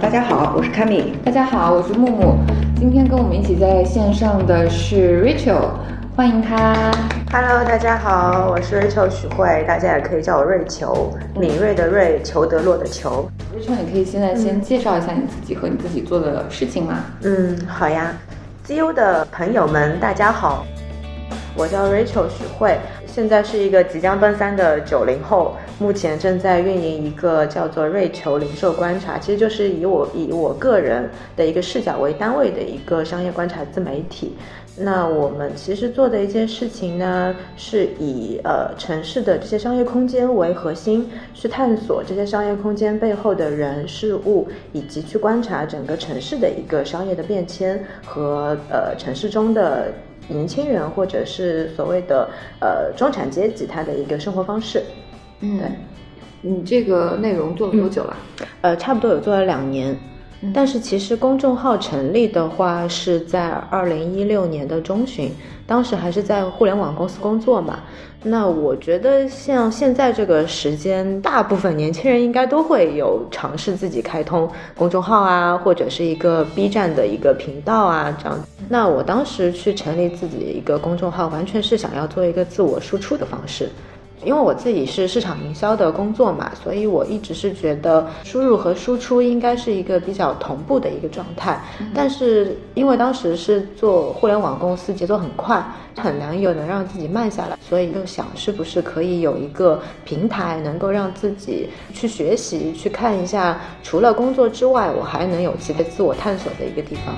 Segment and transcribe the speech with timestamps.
[0.00, 1.12] 大家好，我是 Kami。
[1.24, 2.36] 大家好，我是木木。
[2.76, 5.70] 今天跟我们一起在线上的是 Rachel，
[6.14, 6.92] 欢迎她。
[7.32, 13.28] Hello，大家好，我是 Rachel 许慧，大家也可以叫我瑞球，敏锐的瑞，裘德洛的裘。
[13.52, 17.04] Rachel，你可以现在先介绍一下你自己和你自己做的事情吗？
[17.24, 18.14] 嗯，好呀。
[18.68, 20.64] GU 的朋友们，大家好，
[21.56, 22.78] 我叫 Rachel 许慧。
[23.04, 34.32] 现在是一个即将奔三的九零后，目前正在运营一个叫做瑞球零售观察，其实就是以我以我个人的一个视角为单位的一个商业观察自媒体。
[34.76, 49.92] 那我们其实做的一件事情呢，是以呃城市的这些商业空间为核心，去探索这些商业空间背后的人事物，以及去观察整个城市的一个商业的变迁和呃城市中的。
[50.30, 52.28] 年轻人或者是所谓的
[52.60, 54.82] 呃中产阶级，他的一个生活方式。
[55.40, 55.68] 嗯，对，
[56.40, 58.16] 你这个内容做了多久了？
[58.60, 59.96] 呃，差不多有做了两年。
[60.54, 65.32] 但是其实公众号成立的话是在二零一六年的中旬，
[65.66, 67.80] 当时还是在互联网公司工作嘛。
[68.22, 78.38] 那我觉得像现在这个时间，大部分年轻人应该都会有尝试自己开通公众号啊，或者是一个 B 站的一个频道啊这样。
[78.68, 83.68] 那我当时去成立自己一个公众号，完全是想要做一个自我输出的方式。
[84.24, 91.60] 因为我自己是市场营销的工作嘛，所以我一直是觉得输入和输出应该是一个比较同步的一个状态。
[91.94, 95.64] 但是因为当时是做互联网公司，节奏很快，
[95.96, 107.14] 很难有能让自己慢下来，所以就想是不是可以有一个平台，能够让自己去学习，去看一下除了工作之外，我还能有其他自我探索的一个地方。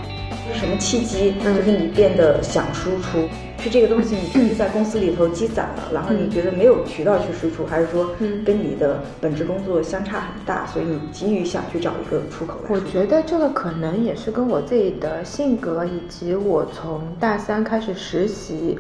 [0.53, 1.33] 什么契机？
[1.43, 3.29] 就是你变得想输出。
[3.61, 8.11] 是这个东西你是在公司里头积攒了，然后你觉得没有渠道去输出，还是说
[8.45, 12.55] 跟你的本职工作相差很大，所以你急于想去找一个出口？
[12.69, 18.79] 我觉得这个可能也是跟我自己的性格以及我从大三开始实习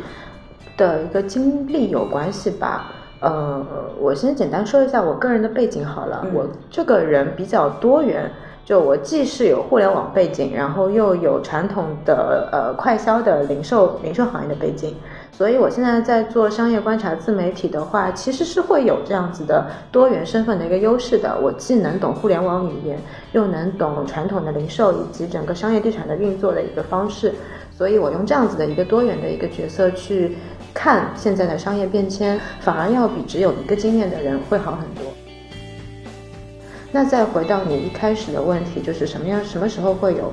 [0.78, 2.92] 的一个经历有关系吧。
[3.20, 3.62] 呃，
[4.00, 8.30] 我先简单说一下我个人的背景好了，我这个人比较多元。
[8.70, 14.94] 就我既是有互联网背景，然后又有传统的呃快销的零售零售行业的背景，
[15.32, 21.36] 所以我现在在做商业观察自媒体的话，其实是会有这样子的多元身份的一个优势的。
[21.42, 22.96] 我既能懂互联网语言，
[23.32, 27.34] 又能懂传统的零售以及整个商业地产的运作的一个方式，
[27.76, 30.36] 所以我用这样子的一个多元的一个角色去
[30.72, 35.12] 看现在的商业变迁，反而要比只有一个经验的人会好很多。
[36.92, 40.32] 那再回到你一开始的问题，就是什么样、什么时候会有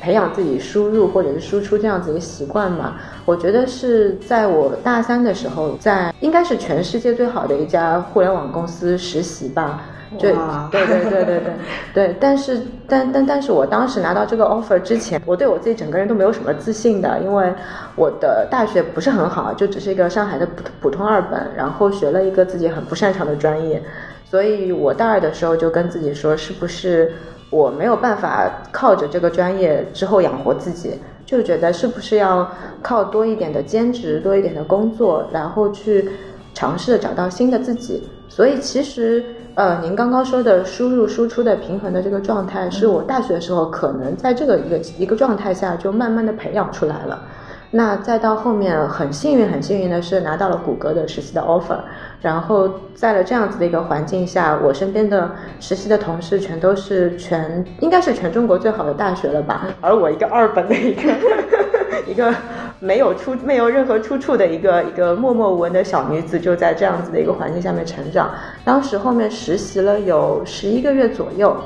[0.00, 2.96] 培养自己输入或者是输出这样子一个习惯嘛？
[3.24, 9.82] 我觉得是在我大三的时候，在应该是全世界最好的一家互联网公司实习吧。
[10.18, 10.32] 对
[10.70, 11.52] 对对对对对
[11.92, 12.16] 对。
[12.18, 12.58] 但是
[12.88, 17.52] 但但但是我当时拿到这个 offer 之前，我对我自己整个人都没有什么自信的，因为
[17.94, 23.82] 我的大学不是很好，就只是一个上海的普普通二本，然后学了一个自己很不擅长的专业。
[24.30, 27.12] 所以我大二的时候就跟自己说，是不是
[27.48, 32.46] 我没有办法靠着这个专业之后养活自己，就觉得是不是要
[32.82, 36.10] 靠多一点的兼职，多一点的工作，然后去
[36.52, 38.06] 尝试找到新的自己。
[38.28, 39.24] 所以其实，
[39.54, 47.22] 呃，您刚刚说的输入输出的平衡的这个状态，是我大学的时候可能在这个一个一个状态下就慢慢的培养出来了。
[47.70, 51.78] 那再到后面，很幸运，很幸运的是拿到了谷歌的实习的 offer，
[52.20, 55.30] 然后在了这样子的一个环境下，我身边的
[55.60, 61.02] 实习的同事全都是全应该是全中国最好的大学了吧， 而我一个二本的一个
[62.06, 62.34] 一个
[62.80, 68.30] 没有出没有任何出处的一个一个默默无闻的小女子，就在这样子的一个环境下面成长。
[68.64, 71.56] 当时后面实习了有十一个月左右。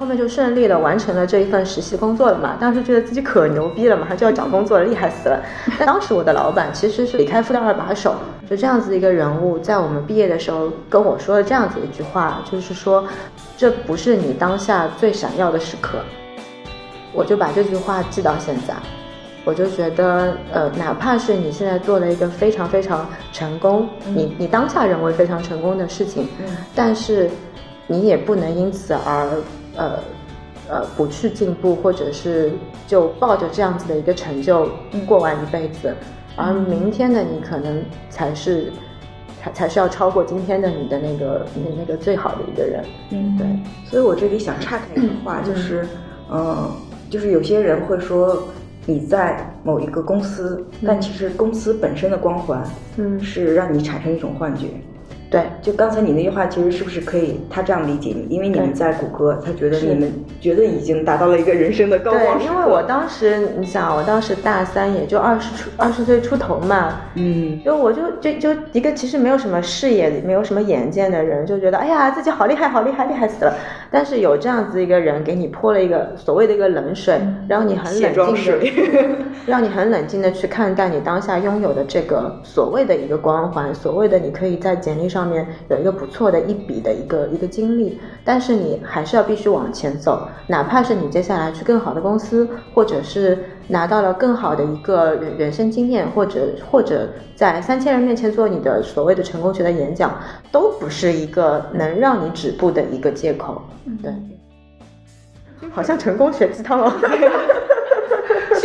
[0.00, 5.44] 后面就顺利的完成了这一份实习工作了嘛，当时觉得自己可牛逼了，马上就要找工作了，厉害死了。
[5.78, 8.14] 但当时我的老板其实是李开复的二把手，
[8.48, 13.06] 就这样子一个人物，在我们毕业的时候跟我说了这样子一句话，就是说，
[13.58, 15.98] 这不是你当下最闪耀的时刻。
[17.12, 18.72] 我就把这句话记到现在，
[19.44, 26.26] 我就觉得，呃，哪怕是你现在做了一个非常非常成功，你你当下认为非常成功的事情，
[26.74, 27.28] 但是
[27.86, 29.28] 你也不能因此而。
[29.76, 29.98] 呃，
[30.68, 32.52] 呃，不去进步，或者是
[32.86, 34.68] 就抱着这样子的一个成就
[35.06, 35.94] 过完一辈子，
[36.36, 38.72] 而明天的你可能才是，
[39.42, 42.84] 才才是要超过今天的你的那个那那个最好的一个人。
[43.10, 43.46] 嗯，对。
[43.88, 45.86] 所以我这里想岔开一句话， 就是，
[46.30, 46.70] 嗯，
[47.08, 48.42] 就是有些人会说
[48.86, 52.62] 你在某一个公司，但其实公司本身的光环，
[52.96, 54.68] 嗯，是让你产生一种幻觉。
[55.30, 58.26] 对，就刚才你那句话，其实是不是可以他这样理解你？
[58.28, 73.54] 因为你们在谷歌，他觉得你们觉得已经达到了一个人生的高光对，因为我当时你想，我当时大三，也就二十出二十岁出头嘛，嗯，就我就就就一个其实没有什么视野、没有什么眼见的人，就觉得哎呀自己好厉害，好厉害，厉害死了。
[73.90, 79.16] 但是有这样子一个人给你泼了一个所谓的一个冷水，让你很冷静的，
[79.46, 93.38] 让你很冷静的 去看待你当下拥有的这个所谓的一个光环，所谓的你可以在简历上面有一个不错的一笔的一个一个经历，但是你还是要必须往前走，哪怕是你接下来去更好的公司，或者是
[93.70, 100.20] 拿到了更好的一个人人生经验，或者或者在三千人面前做你的所谓的成功学的演讲，
[100.52, 103.62] 都不是一个能让你止步的一个借口。
[104.02, 104.12] 对，
[105.70, 106.92] 好像成功学鸡汤哦。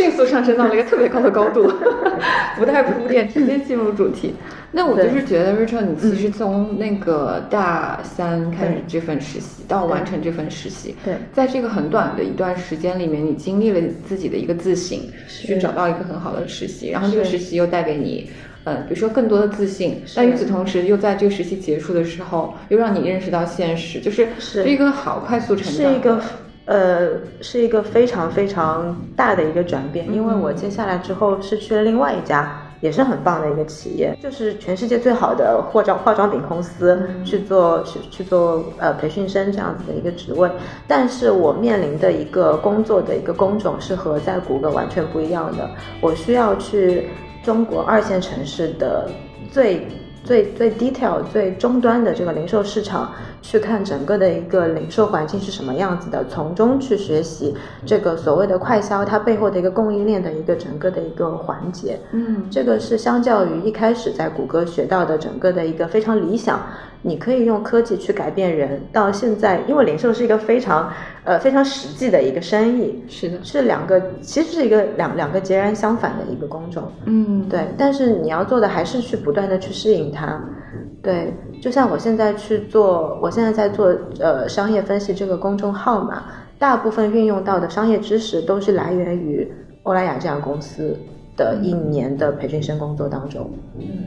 [0.06, 1.68] 迅速上升到了一个特别高的高度，
[2.56, 4.34] 不带铺垫，直接进入主题。
[4.70, 14.96] 那我就是觉得，Rachel，你其实从那个大三开始这份实习到完成这份实习，对，在这个很短的一段时间里面，你经历了自己的一个自省，
[15.28, 18.30] 去找到一个很好的实习，然后这个实习又带给你，
[18.62, 20.00] 呃，比如说更多的自信。
[20.14, 26.20] 但与此同时，又在这个实习结束的时候，又让你认识到现实，就是是一个好快速成长，是一个。
[26.66, 27.10] 呃，
[27.40, 40.50] 是一个非常非常大的一个转变，因为我接下来之后是去了另外一家也是很棒的一个企业，就是全世界最好的化妆化妆品公司去做去去做呃培训生这样子的一个职位，
[40.88, 45.70] 但是我面临的一个工作的一个工种是和在谷歌完全不一样的，
[46.00, 47.08] 我需要去
[47.44, 49.08] 中国二线城市的
[49.52, 49.86] 最
[50.26, 53.12] 最最 detail 最终端的这个零售市场。
[53.42, 57.54] 去看整个的一个零售环境是什么样子的，从中去学习
[57.86, 61.96] 这个所谓的快销它背后的一个供应链的一个整个的一个环节。
[62.10, 66.60] 嗯，这个是相较于一开始在谷歌学到的整个的一个非常理想，
[67.06, 70.92] 你可以用科技去改变人，到现在，因为零售是一个非常
[71.22, 76.82] 呃非常实际的一个生意，是的，是两个其实是一个两两个截然相反的一个工种。
[77.04, 80.42] 嗯，对，但是你要做的还是去不断的去适应它。
[81.00, 81.32] 对，
[81.62, 86.24] 就像我现在去做，我现在在做呃商业分析这个公众号嘛，
[86.58, 89.48] 大部分运用到的商业知识都是来源于
[89.84, 90.98] 欧莱雅这样公司
[91.36, 93.50] 的一年的培训生工作当中。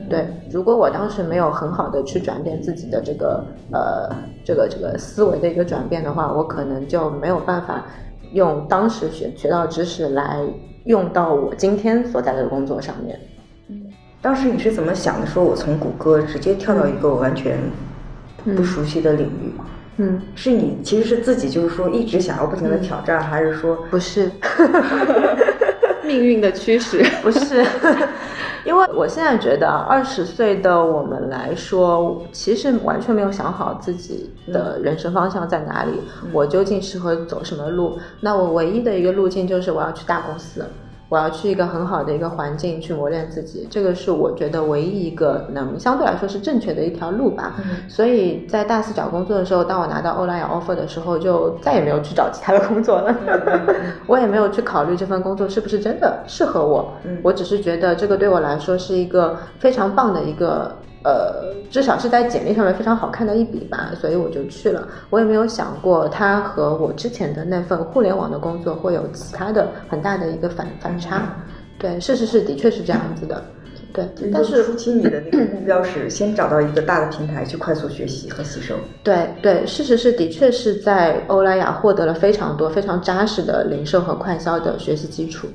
[0.08, 4.10] 对，如果我当时没有很好的去转变自己的这个呃
[4.44, 7.86] 这个这个思维的一个转变的话，我可能就没有办法
[8.32, 10.40] 用当时学学到知识来
[10.84, 13.18] 用到我今天所在的工作上面。
[14.22, 15.26] 当时你是怎么想的？
[15.26, 17.58] 说我从谷歌直接跳到一个我完全
[18.44, 19.52] 不熟悉的领域，
[19.96, 24.30] 嗯，是你其实是自己就是说一直想要不停的挑战，还是说不是
[26.10, 27.02] 命运的驱使？
[27.22, 27.64] 不是，
[28.66, 35.92] 因为我现在觉得二十岁的我们来说，其实完全没有想好自己的人生方向在哪里，
[36.32, 37.96] 我究竟适合走什么路？
[38.20, 40.64] 那我唯一的一个路径就是我要去大公司。
[41.10, 47.56] 我要去一个很好的一个环境去磨练自己，这个是我觉得唯一一个能相对来说是正确的一条路吧。
[47.88, 53.14] 所以在大四找工作的时候，当我拿到欧莱雅 offer 的时候，就再也没有去找其他的工作了。
[54.06, 56.92] 我也没有去考虑这份工作是不是真的适合我。
[57.22, 60.76] 我只是觉得这个对我来说是一个非常棒的一个。
[61.02, 64.86] 呃，至少是在简历上面非常好看的一笔吧，所以我就去了。
[65.08, 71.34] 我也没有想过它和我之前的那份互联网的工作会有其他的很大的一个反反差。
[71.78, 73.42] 对，事实是的确是这样子的。
[73.92, 78.76] 对，但是初期你的那个目标是先找到一个大的平台去快速学习和吸收。
[79.02, 85.48] 对对，事实是的确是在欧莱雅获得了非常多非常扎实的零售和快销的学习基础。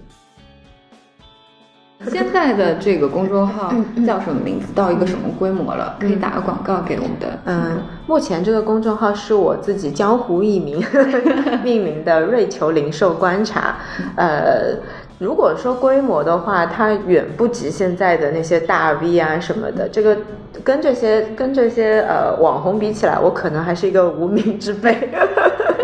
[2.11, 3.73] 现在的这个公众号
[4.05, 4.67] 叫什么名字？
[4.73, 5.95] 到一个什么规模了？
[5.99, 7.27] 可以打个广告给我们的。
[7.45, 10.83] 嗯，目前这个公众号是我自己江湖艺名
[11.63, 13.75] 命名的“瑞球零售观察”。
[14.15, 14.77] 呃，
[15.19, 19.87] 如果说规模的话，它远不及现在的那些大 V 啊什么的。
[19.89, 20.17] 这个
[20.63, 24.93] 跟这些跟这些呃网红比起来，我可能还是一个无名之辈。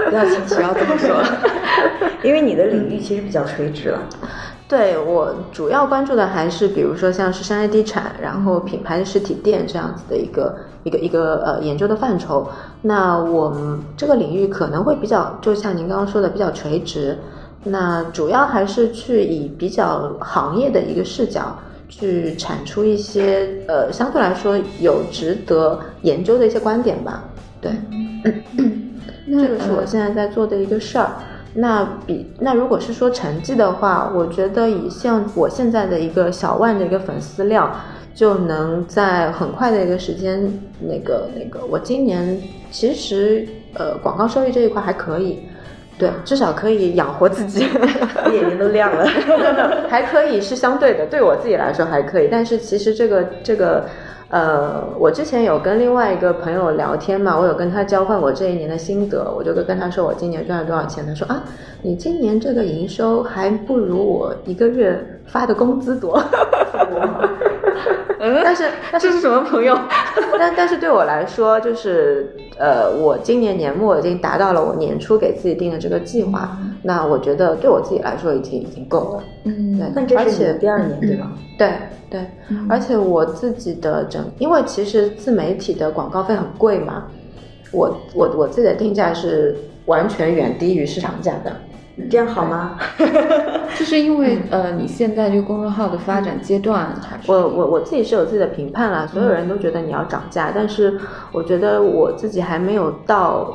[0.10, 1.24] 不 要轻不要这么说，
[2.22, 4.00] 因为你的领域其实比较垂直了。
[4.72, 12.50] 对我主要关注的还是，比如说像是商业地产，然后品牌的实体店这样子的一个一个一个呃研究的范畴。
[12.82, 17.18] 那我们这个领域可能会比较，就像您刚刚说的比较垂直。
[17.66, 21.54] 那主要还是去以比较行业的一个视角
[21.90, 27.26] 去产出一些呃相对来说有值得研究的一些观点吧。
[27.60, 27.74] 对，
[29.26, 31.12] 这个是我现在在做的一个事儿。
[31.54, 37.76] 那比那如果是说成绩的话，我觉得以像我现在的一个小万的一个粉丝量，
[38.16, 40.42] 就能在很快的一个时间，
[40.80, 42.42] 那个那个，我今年
[42.72, 45.40] 其实呃广告收益这一块还可以，
[45.98, 47.66] 对，至少可以养活自己，
[48.34, 49.06] 眼睛都亮了，
[49.90, 53.86] 还可以是相对的，对我自己来说还可以，但是其实这个这个。
[54.32, 61.44] 呃，我之前有跟另外一个朋友聊天嘛，我有跟他交换我这一年的心得，我就跟跟他说我今年赚了多少钱，他说啊，
[61.82, 64.98] 你今年这个营收还不如我一个月
[65.28, 66.22] 发的工资多。
[68.20, 69.78] 嗯， 但是但是是什么朋友？
[70.38, 79.24] 但但是对我来说，就是呃，我今年年末已经达到了我年初给自己定的这个计划，那我觉得对我自己来说已经已经够了。
[79.46, 81.32] 嗯，对，但这而且是第二年对吧？
[81.58, 81.72] 对
[82.10, 82.26] 对，
[82.68, 87.06] 而且我自己的整，因为其实自媒体的广告费很贵嘛，
[87.72, 91.52] 我我我自己的定价是完全远低于市场价的。
[92.10, 92.78] 这样好吗？
[93.78, 96.94] 就是因为呃，你现在这个公众号的发展阶段，
[97.28, 101.00] 我我我自己是有自己的评判啦，所有人都觉得你要涨价，但是
[101.32, 103.54] 我觉得我自己还没有到，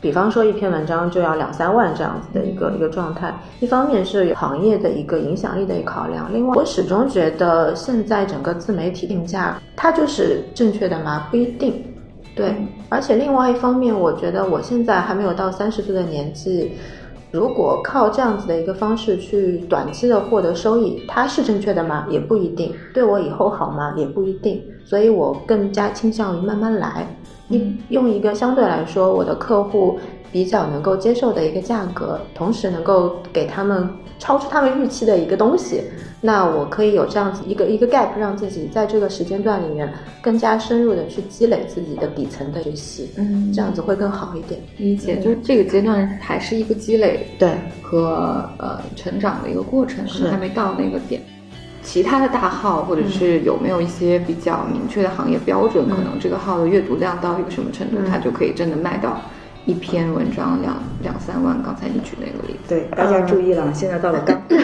[0.00, 3.34] 比方说一篇文章就要两三万这样子的一个一个状态。
[3.60, 11.28] 一方面是行业的一个影响力的一个考量，另外我始终觉得现在整个自媒体定价它就是正确的吗？
[11.30, 11.84] 不一定。
[12.34, 12.54] 对，
[12.88, 16.72] 而且另外一方面，我觉得我现在还没有到三十岁的年纪。
[17.30, 22.06] 如果靠这样子的一个方式去短期的获得收益，它是正确的吗？
[22.08, 22.72] 也不一定。
[22.94, 23.92] 对我以后好吗？
[23.96, 24.62] 也不一定。
[24.84, 27.14] 所以我更加倾向于慢慢来，
[27.48, 29.98] 一用一个相对来说我的客户
[30.30, 33.88] 比较能够接受的一个价格，同时能够给他们
[34.18, 35.82] 超出他们预期的一个东西。
[36.20, 39.88] 那我可以有这样子一个一个 gap，让自己在这个时间段里面
[40.20, 44.60] 更加深入的去积累自己的底层的学习，嗯这样子会更好一点。
[44.78, 51.22] 理解，就是这个阶段还是一个积累对，和呃成长的一个过程，可是能还没到那个点。
[51.82, 59.20] 其他的大号，或者是有没有一些比较明确的行业标准，可能这个号的阅读量到一个什么程度，嗯它就可以真的卖到
[59.64, 61.62] 一篇文章两两三万。
[61.62, 64.56] 刚才你举那个例子，对，大家注意了，现在到了干货。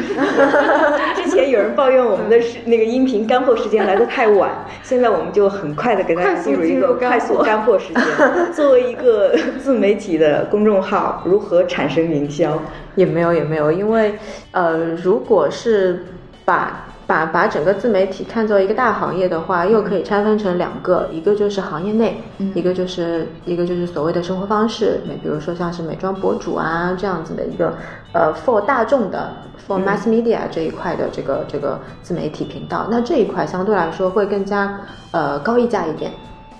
[1.15, 4.51] 之前有人抱怨我们的时那个音频干货时间来的太晚，
[4.83, 8.03] 现在我们就很快的给大家进入一个快速干货时间。
[8.53, 12.61] 作为一个 自媒体的公众号，如何产生营销？
[12.97, 14.15] 也没有也没有，因为
[14.53, 16.05] 呃，如果是
[16.45, 22.21] 把把把整个自媒体看作一个大行业的话，又可以拆分成两个，一个就是行业内，
[22.55, 27.75] 一个就是一个就是所谓的生活方式，美比如说像是美妆博主啊这样子的一个
[28.13, 29.33] 呃 for 大众的
[29.69, 34.81] for mass media 这一块的这个这个自媒体频道，那这一块相对来说会更加
[35.11, 36.11] 呃高溢价一点。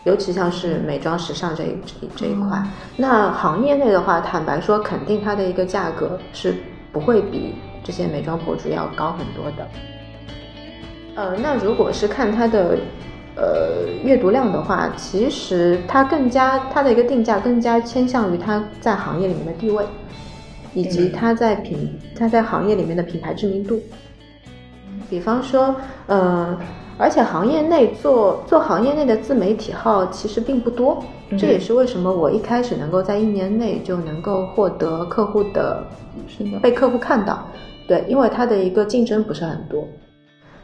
[0.05, 2.63] 尤其像是美妆时尚这一这一这一块，
[2.99, 6.55] 那行业内的话，坦白说，肯定它的一个价格是
[6.93, 9.67] 不会比这些美妆博主要高很多的。
[11.15, 12.77] 呃，那如果是看它的
[13.37, 19.85] 呃阅读量的话，其实它更加它的一个定价更加偏向于它在行业里面的地位，
[20.75, 23.81] 以及它在品它在行业里面的品牌知名度。
[25.09, 26.59] 比方说，呃，
[26.99, 31.01] 而且行业内做做行业内的自媒体号其实并不多，
[31.39, 35.85] 这也是为什么我一开始能够在一年内就能够获得客户的，
[36.27, 37.47] 是的被客户看到，
[37.87, 39.87] 对，因为它的一个竞争不是很多。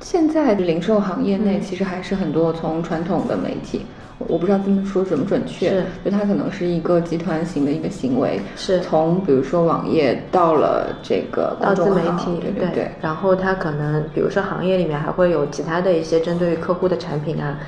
[0.00, 1.60] 现在零售行业内嗯。
[1.60, 3.86] 其实还是很多从传统的媒体，
[4.18, 5.84] 我我不知道这么说准不准确，是。
[6.04, 8.80] 就它可能是一个集团型的一个行为，是。
[8.80, 12.70] 从比如说网页到了这个到自媒体，对对。
[12.74, 17.58] 对，然后它可能比如说行业里面还会有其他的一些针对于客户的产品啊，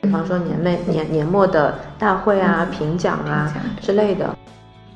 [0.00, 4.36] 比方说年内年年末的大会啊、评奖啊之类的。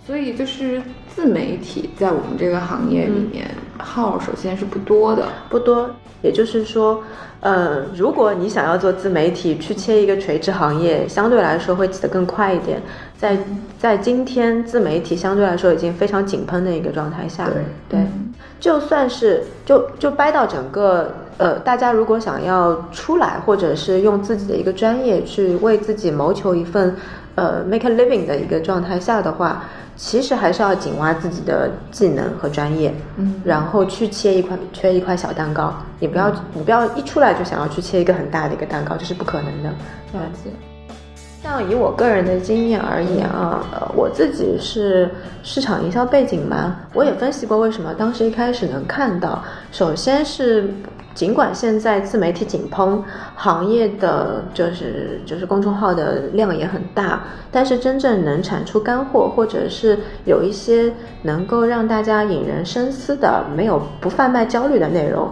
[0.07, 3.45] 所以就是自媒体在我们这个行业里面，
[3.77, 5.91] 号首先是不多的，不多，
[6.23, 7.03] 也就是说，
[7.41, 12.81] 呃，如果你想要做自媒体，去切一个垂直行业，相对来说会起得更快一点。
[13.19, 13.39] 在
[13.79, 18.07] 在今天自媒体相对来说已经非常井喷的一个状态下，对对，
[18.61, 26.95] 就算是就就掰到整个呃，大家如果想要出来，或者是用自己的一个专业去为自己谋求一份
[27.37, 29.65] 呃 make a living 的一个状态下的话，
[29.97, 35.75] 其实还是要紧挖自己的技能和专业，嗯然后去切一块切一块小蛋糕。
[35.99, 39.71] 你不要你不要一出来就想要去切一个很大的一个蛋糕，这是不可能的。
[40.13, 40.51] 了解。
[41.43, 45.09] 像以我个人的经验而言啊，呃，我自己是
[45.45, 49.45] 市场营销背景嘛，我也分析过为什么当时一开始能看到。
[49.71, 50.69] 首先是，
[51.17, 53.03] 尽管现在自媒体井喷，
[53.35, 60.93] 行业的就是就是公众号的量也很大，但是真正能产出干货，或者是有一些
[61.23, 65.27] 能够让大家引人深思的、没有不贩卖焦虑的内容，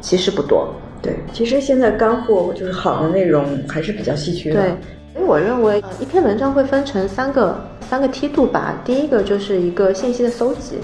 [0.00, 0.72] 其实不多。
[1.02, 4.62] 对，其实现在干货就是好的内容还是比较稀缺的。
[4.62, 4.70] 对，
[5.12, 8.74] 所以我认为一篇文章会分成三个三个梯度吧。
[8.86, 10.76] 第一个就是一个信息的搜集，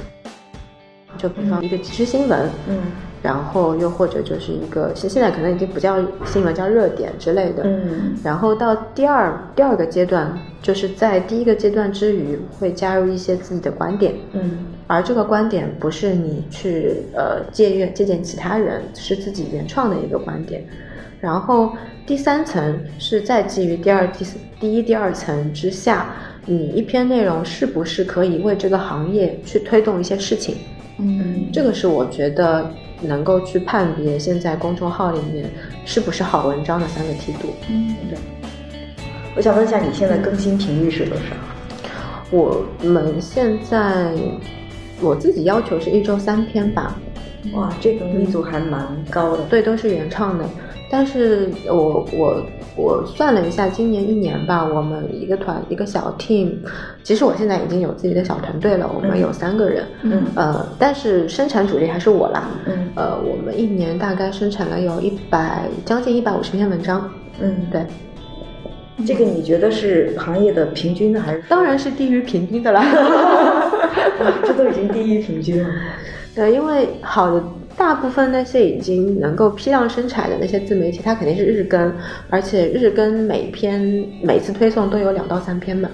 [1.17, 2.79] 就比方一个即时新闻，嗯。
[3.23, 7.63] 然后又或者就是一个，现现在可能已经不叫新闻，叫热点之类的。
[7.65, 8.17] 嗯。
[8.25, 14.13] 然后到第二第二个阶段，就是在第一个阶段之余，会加入一些自己的观点。
[14.33, 14.67] 嗯。
[14.89, 20.65] 而这个观点不是你去呃借阅借鉴其他人，是自己原创的一个观点。
[21.21, 21.73] 然后
[22.05, 26.07] 第三层是在基于第二、第四、第一、第二层之下，
[26.45, 30.57] 你一篇内容是不是可以为这个行业去推动一些事情？
[30.99, 32.69] 嗯，这个是我觉得。
[33.03, 35.51] 能够去判别现在公众号里面
[35.85, 37.49] 是不是好文章的三个梯度。
[37.69, 38.19] 嗯，对。
[39.35, 41.23] 我想问一下，你现在更新频率是多少？
[42.31, 44.13] 我们现在
[45.01, 46.99] 我自己要求是一周三篇吧。
[47.55, 49.43] 哇，这个密度还蛮高的。
[49.51, 50.45] 对，都是原创的。
[50.93, 52.45] 但是我我
[52.77, 56.53] 我算了一下，今年一年吧，我们一个团一个小 team，
[57.03, 67.87] 其实我现在已经有自己的小团队了，我们有三个人，嗯，呃，但是生产主力还是我啦，嗯，呃，我们一年大概生产了有一百将近一百五十篇文章，嗯，对，
[69.07, 71.43] 这个你觉得是行业的平均的还是？
[71.49, 72.85] 当然是低于平均的啦，
[74.45, 75.71] 这都已经低于平均了，
[76.35, 77.43] 对，因为好的。
[77.77, 81.93] 大部分那些已经能够批量生产的那些自媒体，它肯定是日更，
[82.31, 83.81] 而且日更每篇
[84.23, 85.89] 每次推送都有两到三篇嘛。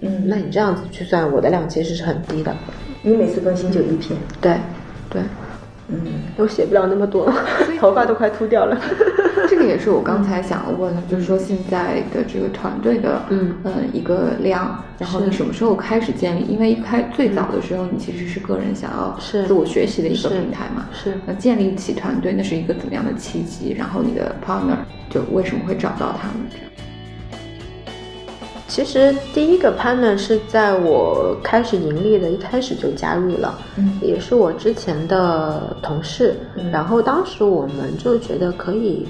[0.00, 2.54] 嗯，那你这样子去算，我的量其实是很低的。
[3.02, 4.18] 你每次更新就一篇？
[4.40, 4.56] 对，
[5.10, 5.22] 对。
[5.88, 5.98] 嗯，
[6.34, 7.30] 都写不了那么多，
[7.78, 8.80] 头发都快秃掉了。
[9.64, 16.44] 这个也是我刚才想问的，就是说现在的这个团队的，嗯呃，一个量，然后你什么时候开始建立？
[16.46, 20.86] 因为一开最早的时候，你其实是个人想要自我学习的一个平台嘛。
[20.92, 21.14] 是。
[21.24, 23.72] 那建立起团队，那是一个怎么样的契机？
[23.72, 24.76] 然后你的 partner
[25.08, 26.46] 就为什么会找到他们？
[26.50, 26.66] 这样。
[28.66, 36.34] 其实第一个 partner 是在我开始盈利的一开始就加入了，嗯，也是我之前的同事，
[36.70, 39.06] 然后当时我们就觉得可以，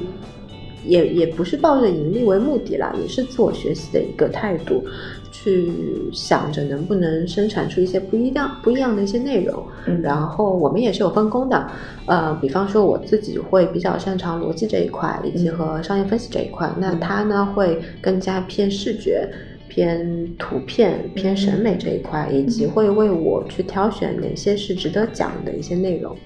[0.87, 4.85] 也也不是抱着盈利为目的啦，也是自我学习的一个态度。
[5.37, 5.75] 去
[6.13, 11.71] 想着能不能生产出一些不一样、不一样的一些内容，嗯，然后我们也是有分工的，
[12.07, 19.29] 呃，比方说我自己会比较擅长逻辑这一块，以及和商业分析这一块，那他呢会更加偏视觉、
[19.69, 26.17] 偏图片、偏审美这一块，以及会为我去挑选哪些是值得讲的一些内容。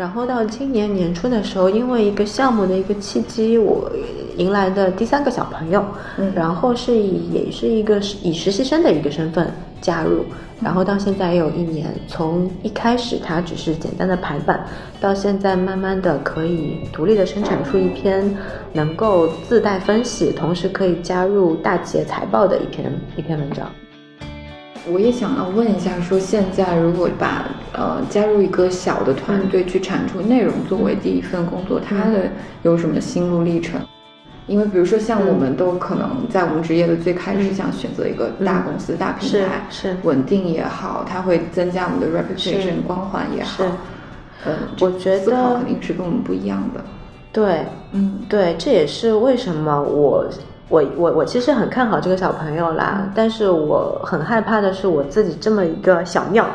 [0.00, 3.92] 然后到今年年初的时候，因为一个项目的一个契机，我
[4.38, 5.84] 迎来的第三个小朋友，
[6.16, 10.24] 嗯，然后是以也是一个以实习生的一个身份加入，
[10.62, 14.64] 然后到现在也有一年，从一开始他只是简单的排版，
[15.02, 18.34] 到现在慢慢的可以独立的生产出一篇
[18.72, 23.70] 能够自带分析，同时可以加入大企业财报的一篇一篇文章。
[24.88, 32.30] 我也想要问一下，说现在如果把呃加入一个小的团队去产出内容作为第一份工作，它的
[32.62, 33.80] 有什么心路历程？
[34.46, 43.64] 因为比如说像我们都可能在我们职业的最开始想选择一个大公司、大平台，是稳定也好，它会增加我们的 reputation 光环也好，
[44.46, 46.82] 嗯，我觉得思考肯定是跟我们不一样的。
[47.30, 50.24] 对，嗯，对，这也是为什么我。
[50.70, 56.46] 我我我其实很看好这个小朋友啦，但是我很害怕的是我自己这么一个小庙，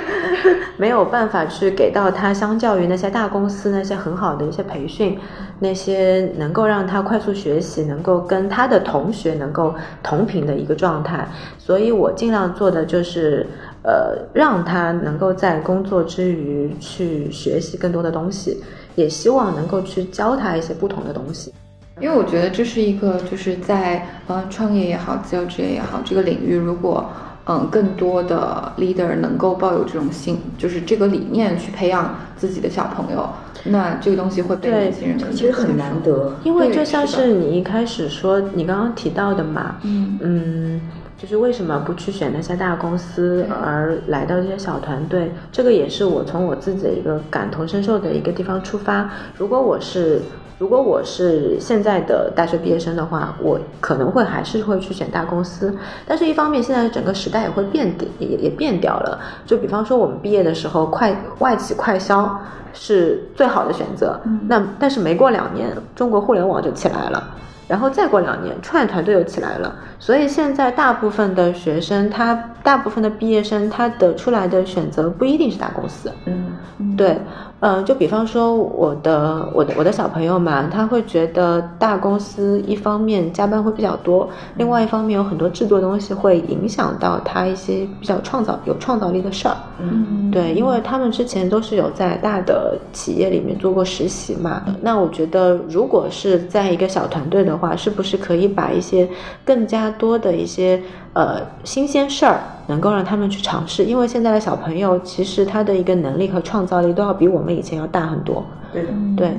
[0.76, 5.18] 没有办法去给到他相较于那些大公司那些很好的一些培训，
[5.58, 11.26] 那些能够让他快速学习，能够跟他的同学能够同频的一个状态，
[11.58, 13.46] 所以我尽量做的就是
[13.82, 18.62] 呃让他能够在工作之余去学习更多的东西，
[18.96, 21.54] 也希望能够去教他一些不同的东西。
[21.98, 27.10] 因为我觉得这是一个，就是在呃创业也好，自由职业也好，这个领域，如果
[27.46, 33.26] 嗯更多的 leader 能够抱有这种心，就是这个理念去培养自己的小朋友，
[33.64, 36.36] 那这个东西会被年轻人其实很难得。
[36.44, 40.80] 因为就像是你一开始说，你刚刚提到的嘛，嗯嗯，
[41.16, 45.32] 就是为什么不去选那些大公司，而来到这些小团队？
[45.50, 49.10] 这个也是我从我自己的一个感同身受的一个地方出发。
[49.38, 50.20] 如果我是
[50.58, 55.76] 如果我是现在的大学毕业生的话，我可能会还是会去选大公司。
[56.06, 59.20] 但是，一方面现在整个时代也会变，也也变掉了。
[59.44, 62.40] 就比方说，我们毕业的时候，快外企快销
[62.72, 64.18] 是最好的选择。
[64.48, 67.22] 那但是没过两年，中国互联网就起来了。
[67.68, 69.74] 然后再过两年，创业团队又起来了。
[69.98, 76.10] 所以现在大部分的学生，他大部分的毕业生，他的出来的选择不一定是大公司。
[76.26, 77.18] 嗯，对
[77.58, 89.56] 呃，就比方说我的我的我的小朋友嘛，他会觉得大公司一方面加班会比较多，另外一方面有很多制作东西会影响到他一些比较创造有创造力的事儿。
[89.80, 94.62] 嗯，对，因为他们之前都是有在大的企业里面做过实习嘛。
[94.82, 99.08] 那我觉得，如果是在一个小团队的话，是不是可以把一些
[99.44, 100.80] 更加多的一些
[101.14, 103.84] 呃新鲜事儿，能够让他们去尝试？
[103.84, 108.44] 因为现在的小朋友其实他的一个能力和创造力都要比我们以前要大很多。
[108.72, 109.30] 对的，对，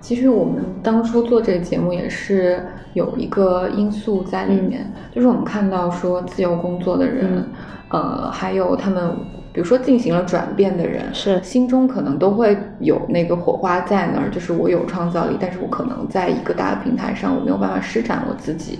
[0.00, 2.64] 其实我们当初做这个节目也是
[2.94, 7.44] 有一个因素在里面，就是我们看到说自由工作的人，
[7.88, 9.16] 呃，还有他们。
[9.52, 18.78] 比如说进行了转变的人，是心中可能都会有那个火花在那儿，就是我有创造力，但是我可能在一个大的平台上，我没有办法施展我自己。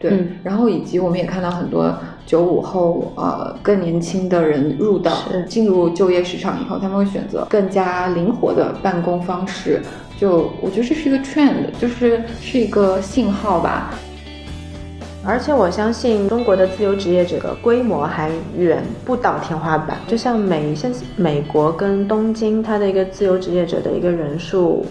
[0.00, 1.94] 对，嗯然后以及我们也看到很多
[2.26, 5.12] 九五后呃更年轻的人入到
[5.46, 9.82] 进入就业市场以后，他们会选择更加灵活的办公方式。
[10.18, 13.94] 就我觉得这是一个 trend，就是是一个信号吧。
[15.22, 19.98] 而且我相信中国的自由职业者的规模还远不到天花板。
[20.06, 24.84] 就像美现美国跟东京，它的一个自由职业者的一个人数，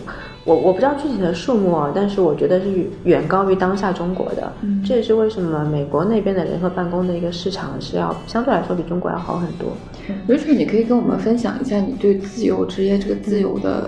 [0.49, 4.51] 我我不知道具体的数目啊，但是我觉得是远远高于当下中国的。
[4.63, 9.69] 嗯这也是为什么美国那边的人和办公的一个市场是要相对来说比中国要好很多。
[10.27, 13.88] Rachel，你可以跟我们分享一下你对自由职业这个自由的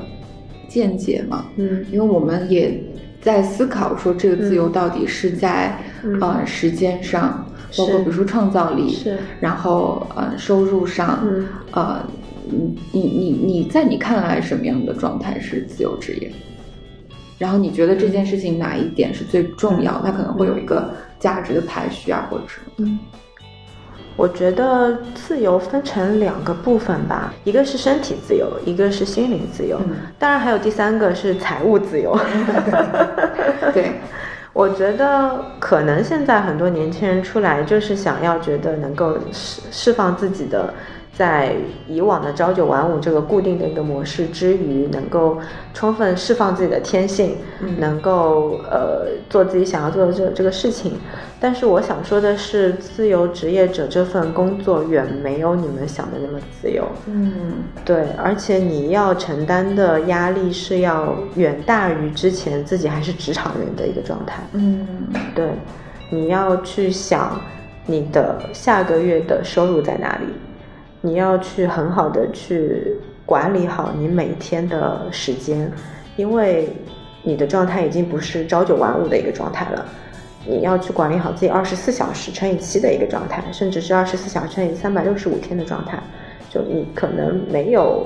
[0.67, 1.45] 见解吗？
[1.55, 2.79] 嗯因为我们也
[3.19, 7.43] 在思考说，这个自由到底是在、嗯呃时间上，
[7.75, 12.05] 包括比如说创造力，是然后呃收入上，嗯呃，
[12.51, 16.31] 你你你你在你看来什么样的状态是自由职业？
[17.41, 19.99] 然后你觉得这件事情哪一点是最重要？
[20.05, 22.71] 它可能会有一个价值的排序啊，或者什么？
[22.77, 22.99] 嗯，
[24.15, 32.15] 我觉得自由分成两个部分吧，一个是身体自由，一个是心灵自由，嗯当然还有第三个是财务自由。
[33.73, 33.93] 对，
[34.53, 40.71] 我觉得可能现在很多年轻人出来就是想要觉得能够释释放自己的，
[41.21, 41.53] 在
[41.87, 45.37] 以往的朝九晚五这个固定的一个模式之余，能够
[45.71, 50.93] 充分释放自己的天性，嗯能够呃做自己想要做的这这个事情。
[51.39, 56.83] 但是我想说的是，自由职业者这份工作远没有你们想的那么自由。
[57.05, 57.31] 嗯
[57.85, 64.41] 对，而且你要承担的压力是要远大于之前自己还是职场人的一个状态。
[64.53, 64.87] 嗯
[65.35, 65.51] 对，
[66.09, 67.39] 你要去想
[67.85, 70.25] 你的下个月的收入在哪里，
[71.01, 75.71] 你要去很好的去管理好你每天的时间，
[76.15, 76.69] 因为
[77.23, 79.85] 你的状态已经不是朝九晚五的一个状态了。
[80.47, 86.01] 你要去管理好自己二十四小时乘以七的一个状态，甚至是二十四小时乘以三百六十五天的状态。
[86.49, 88.05] 就你可能没有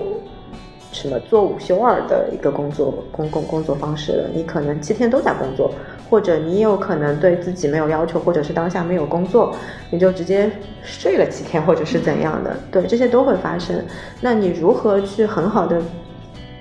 [0.95, 5.69] 什么做五休二的一个工作公共工作方式了，你可能七天都在工作，
[6.09, 9.53] 或者你有可能对自己没有要求，或者是当下没有工作，
[9.91, 10.49] 你就直接
[10.81, 13.83] 睡了几天，或者是怎样的，对，这些都会发生。
[14.21, 15.81] 那你如何去很好的，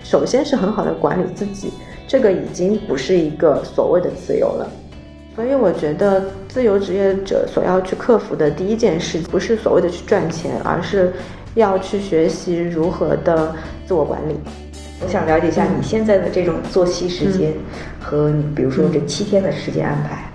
[0.03, 1.73] 首先是很好的管理自己，
[2.09, 4.69] 这个已经不是一个所谓的自由了。
[5.37, 11.13] 所以我觉得自由职业者所要去克服的第一件事，不是所谓的去赚钱，而是
[11.55, 13.53] 要去学习如何的
[13.87, 14.35] 自我管理。
[15.03, 17.53] 我想了解一下你现在的这种作息时间
[18.01, 20.31] 和你，比如说这七天的时间安排。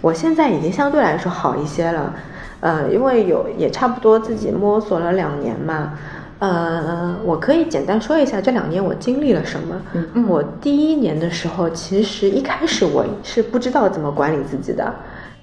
[0.00, 2.14] 我现在已经相对来说好一些了，
[2.60, 5.94] 呃，因为有也差不多自己摸索了两年嘛，
[6.38, 9.80] 呃，我可以简单说一下这两年我经历了什么。
[10.12, 14.94] 嗯我第一年的时候，其实一开始我是不知道怎么管理自己的，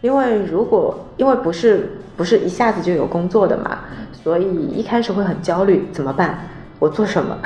[0.01, 3.79] 因为如果因为不是不是一下子就有工作的嘛，
[4.23, 6.37] 所以一开始会很焦虑，怎么办？
[6.81, 7.37] 我做什么？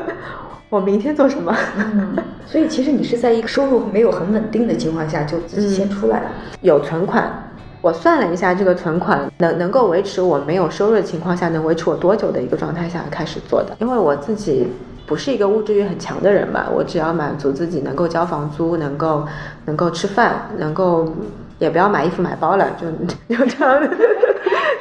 [0.68, 1.56] 我明天做什么？
[1.78, 6.30] 嗯， 所以其实你是在一个收入没有很稳定的情况下就自己先出来了。
[6.60, 7.42] 有存款。
[7.80, 13.74] 我算了一下，这个存款能能够维持我没有收入的情况下，能维持我多久的一个状态下开始做的。
[13.80, 14.66] 因为我自己
[15.06, 19.24] 不是一个物质欲很强的人嘛，我只要满足自己能够交房租，能够
[19.64, 21.14] 能够吃饭，能够
[21.58, 22.86] 也不要买衣服买包了，就
[23.34, 23.88] 就这样，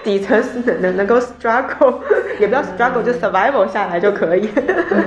[0.03, 1.95] 底层是能能能够 struggle，
[2.39, 4.49] 也不要 struggle，就 survival 下来就可以。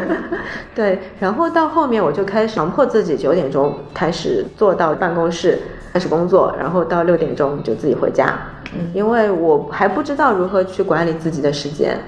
[0.74, 5.58] 对，然后到后面我就开始强迫自己九点钟开始坐到办公室
[5.92, 8.32] 开始工作，然后到六点钟就自己回家，
[8.74, 11.98] 嗯因为我还不知道如何去管理自己的时间。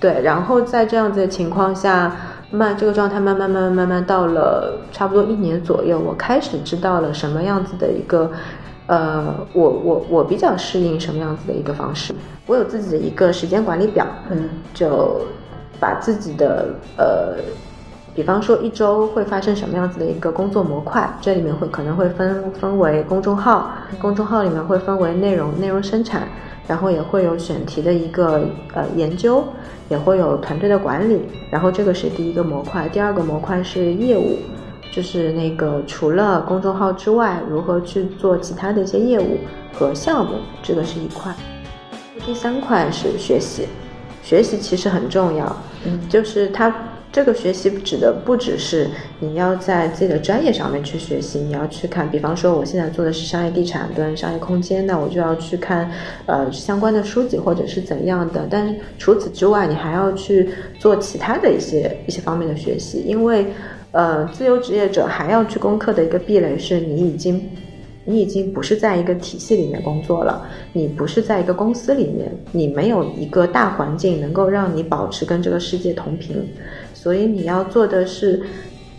[0.00, 2.12] 对，然后在这样子的情况下，
[2.52, 8.30] 慢这个状态慢慢慢慢慢慢到了差不多一年左右，我开始知道了什么样子的一个，
[8.88, 12.14] 呃，我我我比较适应什么样子的一个方式，
[12.46, 15.20] 我有自己的一个时间管理表，嗯就
[15.78, 17.36] 把自己的呃
[18.14, 23.70] 比方说一周会发生什么样子的一个工作模块，这里面会可能会分分为公众号，
[24.00, 26.26] 公众号里面会分为内容内容生产，
[26.66, 28.40] 然后也会有选题的一个
[28.72, 29.44] 呃研究，
[29.88, 31.20] 也会有团队的管理，
[31.50, 34.38] 然后这个是第一个模块，第二个模块是业务，
[34.90, 39.38] 就是那个除了公众号之外，如何去做其他的一些业务
[39.72, 41.34] 和项目，这个是一块。
[42.26, 43.66] 第三块是学习，
[44.22, 46.74] 学习其实很重要，嗯，就是它
[47.10, 55.90] 这个学习指的不只是你要在自己的专业上面去学习，你要去看，比方说我现在做的是商业地产跟商业空间，那我就要去看
[56.26, 58.46] 呃相关的书籍或者是怎样的。
[58.50, 63.46] 但是除此之外，你还要去做其他的一些一些方面的学习，因为
[63.92, 67.42] 呃自由职业者还要去攻克的一个壁垒是你已经。
[68.10, 76.42] 你已经不是在一个体系里面工作了，你不是在一个公司里面，你没有一个大环境能够让你保持跟这个世界同频，
[76.94, 78.40] 所以你要做的是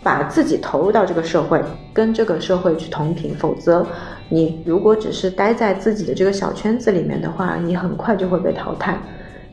[0.04, 1.60] 把自己投入到这个社会，
[1.92, 3.34] 跟这个社会去同频。
[3.34, 3.84] 否则，
[4.30, 8.96] 你如果只是待在自己的这个小圈子里面的话，你很快就会被淘汰。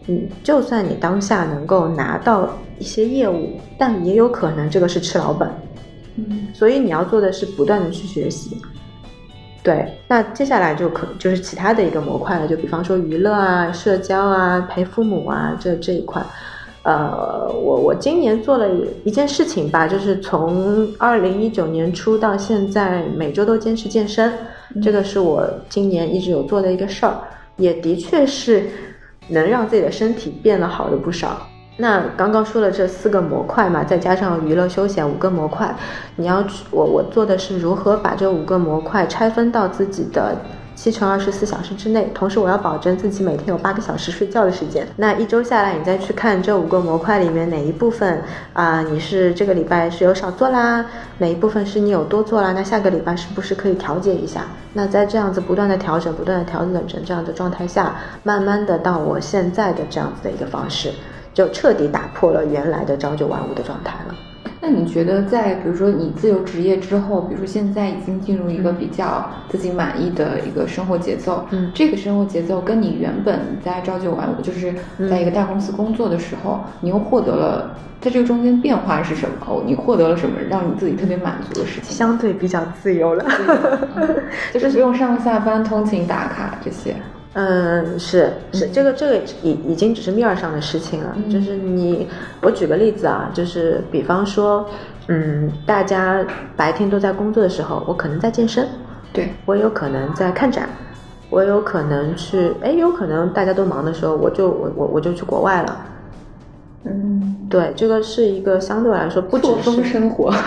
[0.09, 5.49] 嗯，就算你当下能够拿到一些业务，但也有可能这个是吃老本。
[6.17, 8.57] 嗯，所以你要做的是不断的去学习。
[9.63, 16.25] 对，那接下来就可就是其他的一个模块了，就比方说娱乐啊、社交啊、陪父母啊这这一块。
[16.85, 18.69] 呃，我我今年做了
[19.03, 24.33] 一件事情吧，就是从二零一九年初到现在，每周都坚持健身，
[24.81, 27.19] 这个是我今年一直有做的一个事儿，
[27.57, 28.69] 也的确是
[29.29, 31.47] 能让自己的身体变得好的不少。
[31.79, 35.77] 那刚刚说了这四个模块嘛，再加上娱乐休闲五个模块，
[36.17, 40.37] 你要去我我做的是如何把这五个模块拆分到自己的
[40.77, 44.87] 七乘二十四小时之内，同时我要保证自己每天有八个小时睡觉的时间。
[44.97, 50.85] 那一周下来，你再去看这五个模块里面哪一部分啊，你是这个礼拜是有少做啦，
[51.19, 52.53] 哪一部分是你有多做啦？
[52.53, 54.45] 那下个礼拜是不是可以调节一下？
[54.75, 60.93] 那在这样子不断的调整、不断的调整成这样的状态下，慢慢的到我现在的这样子的一个方式。
[61.33, 64.15] 就彻底打破了原来的朝九晚五的状态了。
[64.61, 74.75] 那你觉得，在比如说你自由职业之后，比如说现在已经进入一个比较自己满意的一个生活节奏，嗯，这个生活节奏跟你原本在朝九晚五，就是
[75.09, 79.37] 在一个大公司工作的时候，你又获得了，在这个中间变化是什么？
[79.47, 81.95] 哦，你获得了什么让你自己特别满足的事情？
[81.95, 83.25] 相对比较自由了，
[84.53, 86.95] 就是 不用上下班、通勤打卡这些。
[87.39, 91.15] 嗯，是是，这个这个已已经只是面儿上的事情了。
[91.31, 92.09] 就是你，
[92.41, 94.67] 我举个例子啊，就是比方说，
[95.09, 96.25] 嗯，大家
[96.57, 98.67] 白天都在工作的时候，我可能在健身，
[99.13, 100.67] 对我有可能在看展，
[101.29, 105.87] 我有可能去，哎，有可能大家都忙的时候，我就我我我就去国外了。
[106.85, 110.33] 嗯，对，这个是一个相对来说不只是生活。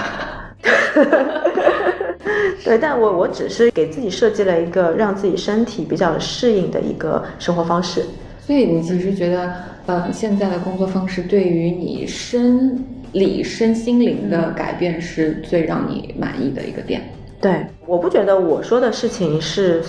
[2.63, 8.03] 对，但我我只是给自己设计了一个让自己身体比较适应的一个生活方式。
[8.39, 9.53] 所以你其实觉得，
[9.85, 17.01] 呃，现在的工作方式对于你生理、身心灵的改变是最让你满意的一个点。
[17.39, 19.83] 对，我不觉得我说的事情是。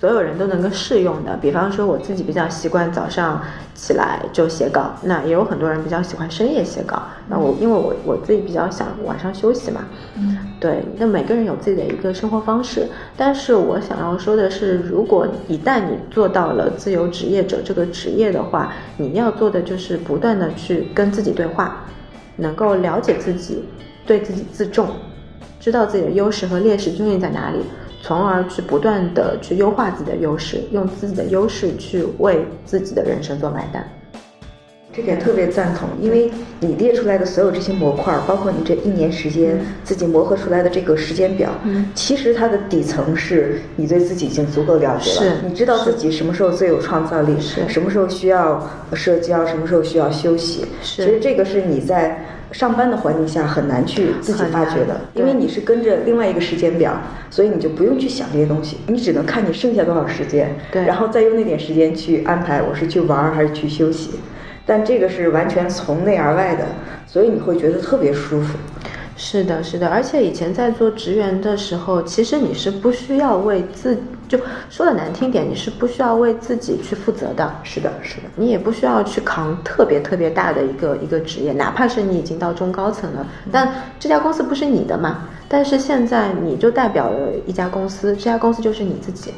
[0.00, 3.40] 所有人都能够适用的，比方说我自己比较习惯早上
[3.74, 7.04] 起来就写稿，那也有很多人比较喜欢深夜写稿。
[7.26, 9.82] 那我因为我我自己比较想晚上休息嘛，
[10.16, 10.82] 嗯，对。
[10.96, 12.86] 那每个人有自己的一个生活方式，
[13.18, 21.84] 但是我想要说的是，如果一旦你做到了自由职业者这个职业的话，你要做的就是不断的去跟自己对话，
[22.36, 23.62] 能够了解自己，
[24.06, 24.88] 对自己自重，
[25.60, 27.58] 知道自己的优势和劣势究竟在哪里。
[28.00, 33.86] 从而去不断的去优化自己的优势，用自己的优势去为自己的人生做买单。
[34.96, 36.30] 这点特别赞同，因为
[36.60, 41.50] 你列出来的所有这些模块，包括你这一年时间自己磨合出来的这个时间表，
[41.94, 47.34] 其实它的底层是你对自己已经足够了解了，你知道自己什么时候最有创造力，
[47.68, 50.64] 什么时候需要社交，什么时候需要休息。
[50.82, 52.24] 其实这个是你在。
[52.52, 56.96] 上班的环境下很难去自己发掘的，因为你是跟着另外一个时间表，
[57.28, 64.10] 所以你就不用去想这些东西，你只能看你剩下多少时间，对，然后再用那点时间去安排我是去玩还是去休息，
[64.66, 66.64] 但这个是完全从内而外的，
[67.06, 68.56] 所以你会觉得特别舒服。
[69.16, 73.96] 是的，是的，而且以前在做职员的时候，其实你是不需要为自，
[74.26, 74.36] 就
[74.68, 77.54] 说的难听点，你是不需要为自己去负责的。
[77.62, 85.28] 是的，是的，你也不需要去扛特别特别大的一个一个职业，哪怕是你已经到中高层了，但这家公司不是你的嘛？
[85.48, 89.32] 但是现在你就代表了一家公司，这家公司就是你自己，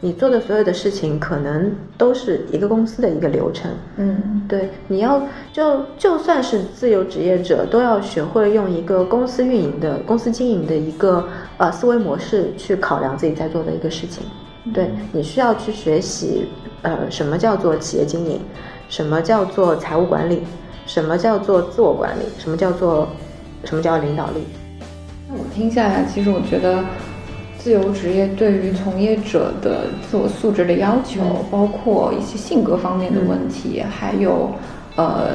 [0.00, 3.68] 你做的所有的事情可能都是一个公司的一个流程。
[3.96, 5.20] 嗯，对，你要
[5.52, 14.22] 就就算是自由职业者，都要学会用一个公司运营的、公司经营的一个呃思维模式去考量自己在做的一个事情。
[14.72, 16.46] 对你需要去学习，
[16.82, 18.40] 呃，什么叫做企业经营，
[18.88, 20.42] 什么叫做财务管理，
[20.86, 23.08] 什么叫做自我管理，什么叫做
[23.64, 24.44] 什么叫领导力。
[25.28, 26.84] 那我听下来，其实我觉得。
[27.68, 34.50] 自由职业对于从业者的自我素质的要求，包括一些性格方面的问题，还有
[34.96, 35.32] 呃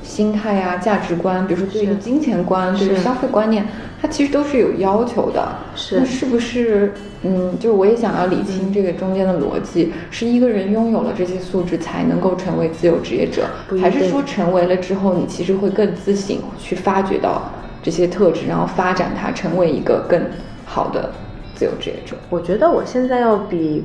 [0.00, 3.66] 心态啊、价值观，比如说对于金钱观、对于消费观念，
[4.00, 5.44] 它其实都是有要求的。
[5.74, 13.46] 是，那是不是嗯，就是我也想要理清这个中间的逻辑，是一个人拥有了这些素质才能够成为自由职业者，
[13.80, 17.50] 还是说成为了之后你其实会更自信，去发掘到
[17.82, 20.22] 这些特质，然后发展它成为一个更
[20.64, 21.10] 好的？
[21.62, 23.84] 自由职业者，我觉得我现在要比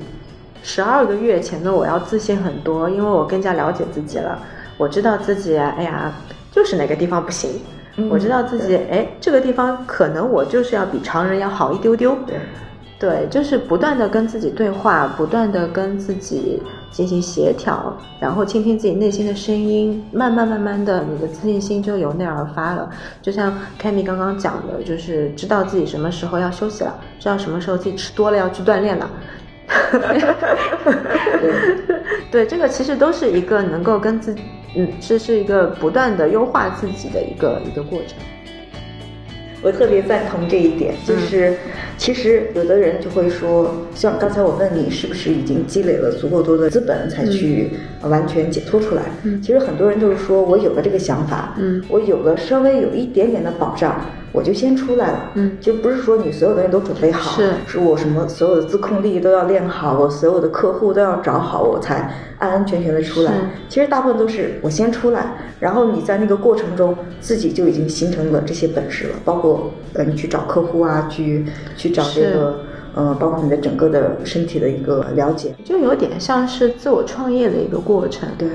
[0.63, 4.39] 十二个月前的我要自信很多，因为我更加了解自己了。
[4.79, 6.11] 我知道自己，哎呀，
[6.51, 7.51] 就是哪个地方不行。
[8.09, 12.17] 我知道自己，哎，这个地方可能我就是要比常人要好一丢丢。
[12.97, 16.59] 对，就是不断的跟自己对话，不断的跟自己
[16.91, 22.89] 进行协调，然后倾听自己内心的声音，慢慢慢慢的，你的自信心就由内而发了。
[23.21, 29.09] 就像凯米刚刚讲的，就是知道自己什么时候要休息了，知道什么时候自己吃多了要去锻炼了。
[32.31, 34.33] 对，这个其实都是一个能够跟自，
[34.75, 38.17] 嗯，这是一个不断的优化自己的一个一个过程。
[39.61, 41.55] 我特别赞同这一点，就是
[41.97, 49.01] 其实有的人就会说，像刚才我问你是不是已经积累了足够多的资本才去完全解脱出来？
[49.41, 53.99] 其实很多人就是说我有了这个想法，嗯我有了稍微有一点点的保障。
[54.33, 63.33] 我就先出来了，嗯，就不是说你所有东西都准备好，是，是我什么所有的自控力都要练好，我所有的客户都要找好，我才安安全全的出来。
[63.69, 72.59] 其实大部分都是我先出来，然后你在那个过程中自己就已经形成了这些本事了，包括呃你去找客户啊，去去找这个
[72.93, 78.27] 呃，包括你的整个的身体的一个了解，就有点像是自我创业的一个过程。
[78.37, 78.49] 对，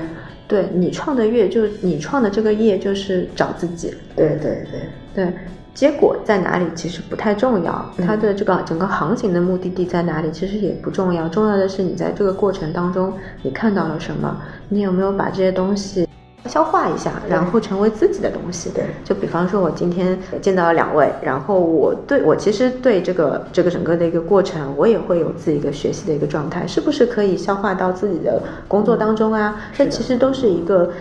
[0.47, 3.93] 对你创的业，就你创的这个业就是找自己。
[4.15, 4.81] 对对对
[5.15, 5.33] 对。
[5.73, 14.37] 结果在哪里其实不太重要，它的这个整个航行的目的地在哪里其实也不重要，重要的是你在这个过程当中你看到了什么，
[14.69, 16.07] 你有没有把这些东西
[16.45, 18.69] 消化一下，然后成为自己的东西。
[18.69, 29.59] 对，就比方说我今天见到了两位，然后我对我其实对这个这个整个的一个过程，我也会有自己一个学习的一个状态，是不是可以消化到自己的工作当中啊？
[29.73, 30.91] 这其实都是一个。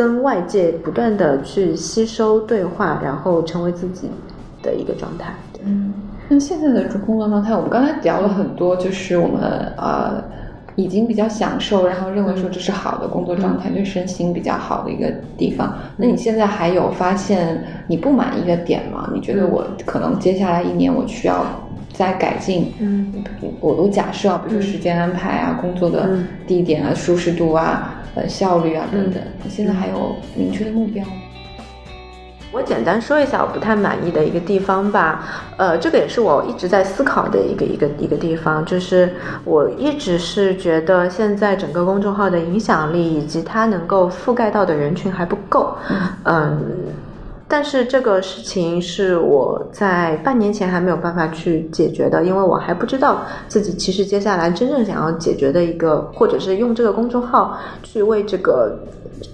[0.00, 4.08] 跟外界不断的去吸收对话，然后成为自己
[4.62, 5.34] 的一个状态。
[5.62, 5.92] 嗯，
[6.26, 9.42] 那现在的工作状态，我们刚才聊了很多，就是我们
[9.76, 10.24] 呃
[10.74, 15.74] 已经比较享受，然后认为说这是好的工作状态，对身心比较好的一个地方。
[15.98, 19.10] 那你现在还有发现你不满意的点吗？
[19.12, 21.44] 你觉得我可能接下来一年我需要
[21.92, 22.72] 再改进？
[22.80, 23.12] 嗯，
[23.60, 26.08] 我我假设啊，比如说时间安排啊，工作的
[26.46, 27.96] 地点啊，舒适度啊。
[28.14, 31.04] 呃，效率啊等等，你现在还有明确的目标？
[32.52, 35.24] 我简单说一下我不太满意的一个地方吧。
[35.56, 45.76] 呃，这个也是我一直在思考的一个一个一个地方，就是我一直是觉得现在整个公众号的影响力以及它能够覆盖到的人群还不够。
[46.24, 46.60] 嗯。
[47.50, 58.78] 但是这个事情是我在半年前还没有办法去解决的，因为我还不知道自己其实接下来真正想要解决的一个，或者是用这个公众号去为这个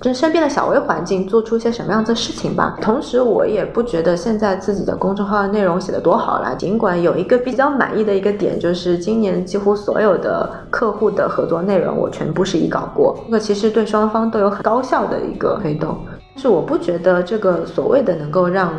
[0.01, 2.79] 这身边的小微环境做出一些什么样的事情吧。
[2.81, 15.99] 同时，我也不觉得现在自己的公众号的内容写的多好了，尽管有一个比较满意的一个点，就是今年几乎所有的客户的合作内容我全部是已稿过，这个其实对双方都有很高效的一个推动。
[16.37, 18.73] 是我不觉得这个所谓的能够让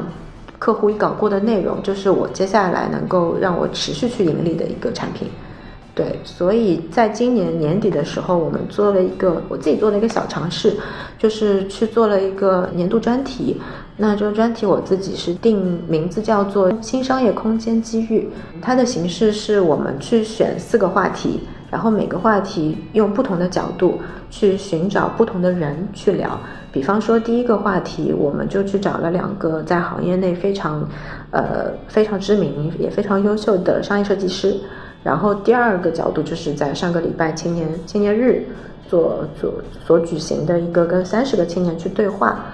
[0.60, 5.28] 客户一稿过的内容，就是我接下来能够让我持续去盈利的一个产品。
[5.94, 10.76] 对，所以在今年年底的时候，我们做了一个我自己做了一个小尝试，
[11.18, 13.60] 就是去做了一个年度专题。
[13.98, 18.30] 那这个专题我自己是定名字叫做“新商业空间机遇”，
[18.62, 21.40] 它的形式是我们去选四个话题。
[21.70, 24.00] 然后每个话题用不同的角度
[24.30, 26.40] 去寻找不同的人去聊，
[26.72, 30.88] 比方说第一个话题，我们就去找了两个在行业内非常，
[31.32, 34.56] 呃非常知名也非常优秀的商业设计师。
[35.04, 38.46] 然后第二个角度就是在上个礼拜青年青年日
[38.90, 39.54] 做做
[39.86, 42.46] 所举行的一个跟三十个青年去对话，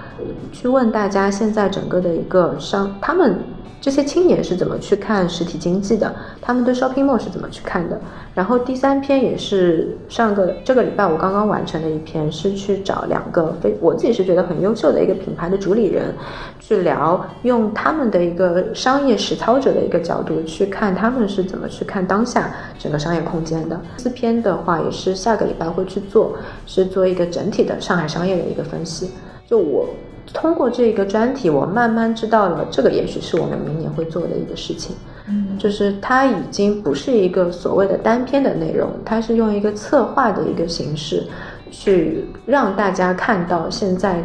[0.52, 3.38] 去问大家现在整个的一个商，他们。
[3.80, 6.10] 这些青年是怎么去看实体经济的？
[6.40, 8.00] 他们对 shopping mall 是怎么去看的？
[8.34, 16.14] 然后第三篇也是上个这个礼拜我刚刚完成的一篇，是去找两个非我自己是觉得很优秀的一个品牌的主理人，
[16.58, 23.78] 去聊用他们的一个商业实操者的一个角度去看他们是怎么去看当下整个商业空间的。
[23.98, 29.10] 四篇的话也是下个礼拜会去做，是做一个整体的上海商业的一个分析。
[29.46, 29.86] 就我。
[30.32, 34.96] 通过这个专题，我慢慢知道了，这个也许是我们明年会做的一个事情。
[35.26, 41.24] 嗯，就是它已经不是一个所谓的单篇的内容，它是用一个策划的一个形式，
[41.70, 44.22] 去让大家看到现在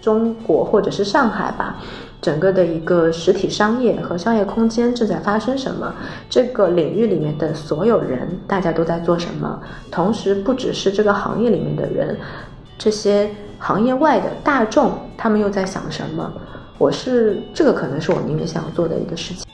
[0.00, 1.76] 中国或者是上海吧，
[2.20, 5.94] 整个的一个实体商业和商业空间正在发生什么，
[6.28, 9.58] 这个领域里面的所有人大家都在做什么，
[9.90, 12.18] 同时不只是这个行业里面的人，
[12.82, 13.30] 这些。
[13.64, 16.32] 行业外的大众，他们又在想什么？
[16.78, 19.44] 我是这个，可能是我明年想要做的一个事情。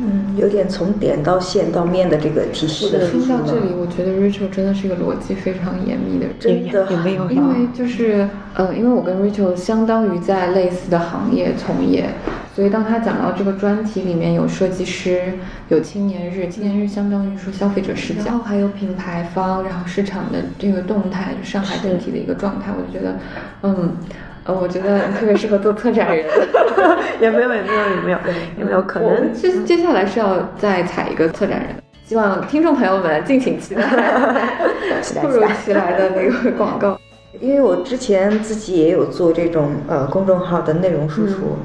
[0.00, 3.08] 嗯，有点从点到线到面的这个体系的。
[3.08, 6.34] 听到这里，我觉得 Rachel 真的是一个逻辑非常严密的人。
[6.40, 7.30] 真的，有没有？
[7.30, 12.10] 因为就是呃，因为我跟 Rachel 相当于在类似的行业从业。
[12.54, 15.32] 所以，当他讲到这个专题里面有设计师，
[15.68, 23.16] 有青年日，青年日相当于说消费者视角，然后还有品牌方，然后市场的这个动态，就上海整体的一个状态，我就觉得，
[23.62, 23.96] 嗯，
[24.44, 26.26] 呃，我觉得 特别适合做策展人。
[27.22, 28.18] 也没有，也没有，也没有，
[28.58, 29.32] 也没有可能。
[29.32, 31.68] 接接下来是要再采一个策展人，
[32.04, 33.82] 希望听众朋友们敬请期待
[35.22, 37.00] 突如其来的那个广告。
[37.40, 41.56] 因为我之前自己也有做这种呃公众号的内容输出。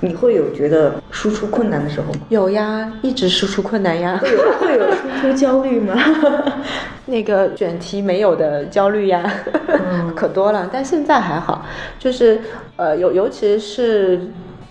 [0.00, 2.20] 你会有觉得输出困难的时候吗？
[2.28, 4.18] 有呀，一直输出困难呀。
[4.22, 5.94] 会有会有输出焦虑吗？
[7.06, 9.24] 那个选题没有的焦虑呀，
[10.14, 10.68] 可多了。
[10.72, 11.64] 但现在还好，
[11.98, 12.40] 就是
[12.76, 14.20] 呃，尤尤其是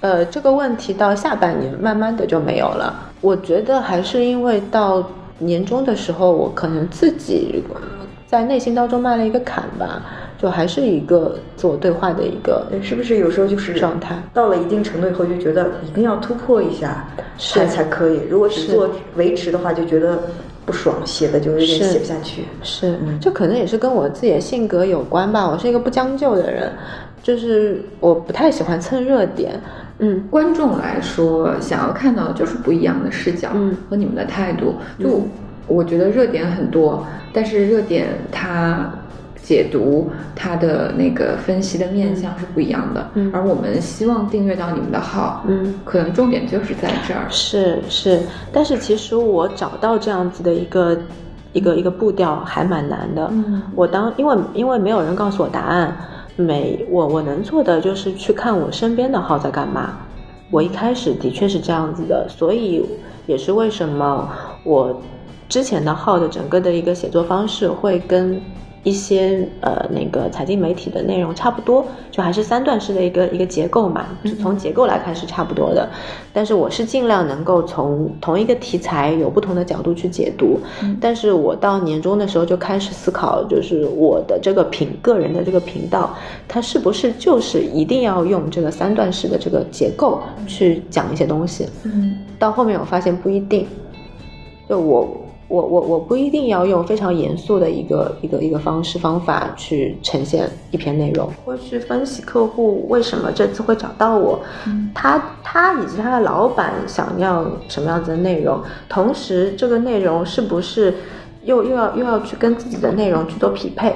[0.02, 3.12] 呃这个问题到下半年，慢慢的就没有了。
[3.20, 7.64] 我觉得还是因为到年终的时候，我可能自己
[8.28, 10.02] 在内心当中迈了一个坎吧。
[10.38, 14.16] 就还是一个自我对话的一个，是不是有时候就是状态？
[14.34, 17.08] 到了一定程度以后，就觉得一定要突破一下，
[17.40, 18.22] 才才可以。
[18.30, 20.20] 如果只做维持的话，就觉得
[20.64, 22.44] 不爽，写的就有点写不下去。
[22.62, 25.50] 是，这可能也是跟我自己的性格有关吧。
[25.50, 26.72] 我是一个不将就的人，
[27.24, 29.60] 就是我不太喜欢蹭热点。
[29.98, 33.50] 嗯，观众来说，想要看到的就是不一样的视角
[33.90, 34.76] 和你们的态度。
[35.00, 35.28] 就
[35.66, 38.94] 我觉得热点很多，但是热点它。
[39.48, 47.26] 解读它的那个分析的面向是不一样的，而我们希望订阅到你们的号，嗯，可能重点就是在这儿。
[47.30, 48.20] 是是，
[48.52, 50.98] 但是其实我找到这样子的一个
[51.54, 53.30] 一个一个步调还蛮难的。
[53.32, 55.96] 嗯，我当因为因为没有人告诉我答案，
[56.36, 59.98] 每我我能做的就是去看我身边的号在干嘛。
[60.52, 62.86] 我一开始的确是这样子的，所以
[63.26, 64.30] 也是为什么
[64.66, 65.02] 我
[65.48, 68.42] 之前的号的整个的一个写作方式会跟。
[68.88, 74.06] 一些呃那个财经媒体的内容差不多，就还是三段式的一个一个结构嘛，
[74.42, 75.90] 从结构来看是差不多的。
[76.32, 80.58] 但是我是尽量能够从同一个题材有不同的角度去解读。
[81.02, 86.16] 但是我到年终的时候就开始思考，就是我的这个频个人的这个频道，
[86.48, 91.68] 它是不是就是一定要用这个三段式的这个结构去讲一些东西？
[91.84, 93.68] 嗯，到后面我发现不一定，
[94.70, 95.27] 就我。
[95.50, 104.40] 我我我不一定要用非常严肃的一个一个一个方式方法去呈现一篇内容，会去分析客户为什么这次会找到我，
[104.94, 110.94] 他他以及他的老板想要什么样子的内容，同时这个内容是不是
[111.44, 113.96] 又又要又要去跟自己的内容去做匹配，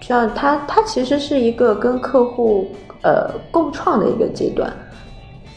[0.00, 2.66] 这样他他其实是一个跟客户
[3.02, 4.72] 呃共创的一个阶段。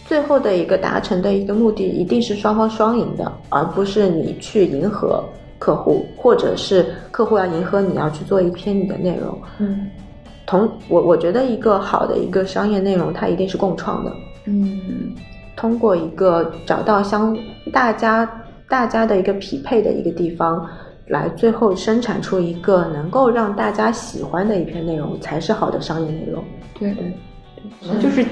[0.10, 5.24] 最后的一个达成的一个目的，一定是双方双赢的，而不是你去迎合
[5.60, 9.40] 客户，或者是客户要迎合你要去做一篇你的内容。
[9.60, 9.88] 嗯，
[10.48, 14.12] 同我我觉得一个好的一个商业内容，它一定是共创的。
[14.46, 15.14] 嗯，
[15.56, 17.38] 通过一个找到相
[17.72, 18.28] 大家
[18.68, 20.68] 大家的一个匹配的一个地方，
[21.06, 26.44] 来最后生产出一个能够让大家喜欢的一篇内容，才是好的商业内容。
[26.80, 27.14] 对对
[27.84, 28.26] 对，就是。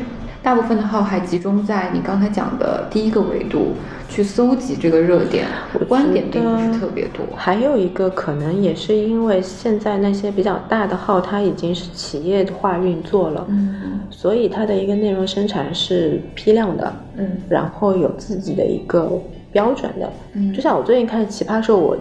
[0.43, 3.73] 大部分的号还集中在你刚才讲的第一个维度
[4.07, 5.45] 去搜集这个热点，
[5.89, 7.25] 观点并不是特别多。
[7.35, 19.11] 还有一个可能也是因为现在那些比较大的号，它已经是企业化运作了，嗯，所以它的一个内容生产是批量的，嗯，然后有自己的一个
[19.51, 21.97] 标准的，嗯，就像我最近看奇葩说，我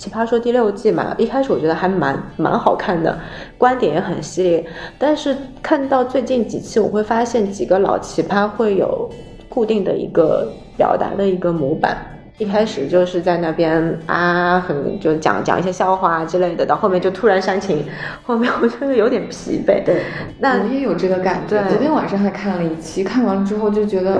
[0.00, 3.18] 奇葩说》第六季嘛，一开始我觉得还蛮蛮好看的，
[3.58, 4.66] 观点也很犀利。
[4.98, 9.10] 但是看到最近几期，我会发现几个老奇葩会有
[9.50, 11.94] 固定的一个表达的一个模板。
[12.38, 17.84] 一开始就是在那边啊，很就讲讲一些笑话之类的，到后面就突然煽情，
[18.24, 19.84] 后面我觉得有点疲惫。
[19.84, 20.00] 对，
[20.38, 21.62] 那我也有这个感觉。
[21.68, 24.18] 昨天晚上还看了一期，看完了之后就觉得，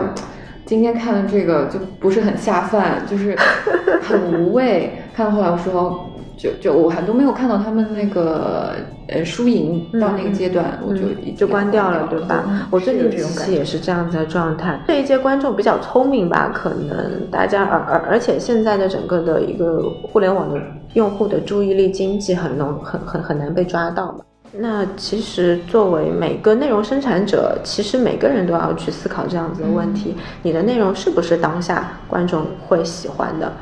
[0.71, 3.37] 今天看的这个就不是很下饭，就是
[4.01, 4.93] 很无味。
[5.13, 6.07] 看到后来我说。
[6.43, 8.73] 就就我还都没有看到他们那个
[9.09, 11.03] 呃输赢到那个阶段，我就
[11.37, 12.67] 就关掉了，对吧？
[12.71, 14.81] 我最近几期也是这样子的状态。
[14.87, 20.59] 这一届观众比较聪明吧，可能大家而而而且现在的整个的一个互联网的
[20.95, 24.21] 用户的注意力经济很浓很很很难被抓到嘛。
[24.53, 33.53] 那其实作为每个内容生产者，其实每个人都要去思考这样子的问题：你的内容是不是当下观众会喜欢的？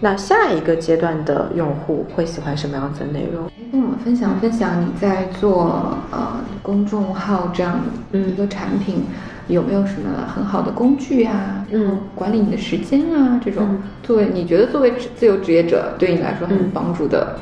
[0.00, 3.48] 那下一个阶段的用户会喜欢什么样子的内容？
[3.70, 7.80] 跟我们分享分享你在做呃公众号这样
[8.10, 9.04] 一个产品，
[9.46, 11.64] 有没有什么很好的工具啊？
[11.70, 17.38] 嗯，管理你的时间啊，这种作为你觉得作为自由职业者对你来说很有帮助的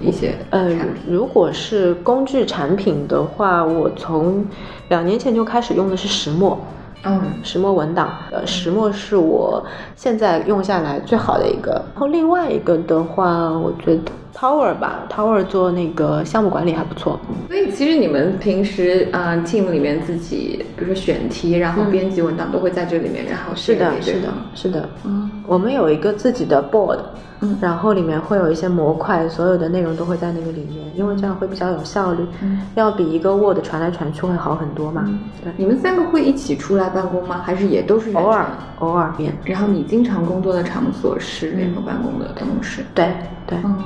[0.00, 0.70] 一些呃，
[1.08, 4.44] 如果是工具产品的话，我从
[4.88, 6.58] 两年前就开始用的是石墨。
[7.04, 11.70] 嗯，石墨文档，呃，石墨是我现在用下来最好的一个。
[11.94, 14.02] 然后另外一个的话，我觉得
[14.38, 17.18] Tower 吧，Tower 做那个项目管理还不错。
[17.48, 24.88] 所以其实你们平时啊，team 里面自己，比如说选题，然后编辑文档都会在这里面，然后是的，是的，是的。
[25.04, 26.98] 嗯，我们有一个自己的 board。
[27.40, 35.04] 嗯，然后里面会有一些模块，所有的内容都会在那个里面，因为这样会比较有效率，嗯，要比一个 Word 传来传去会好很多嘛。
[35.44, 37.40] 对，你们三个会一起出来办公吗？
[37.44, 38.44] 还是也都是偶尔
[38.80, 39.32] 偶尔变？
[39.44, 42.84] 然后你经常工作的场所是联合办公的办公室？
[42.92, 43.08] 对
[43.46, 43.84] 对，嗯，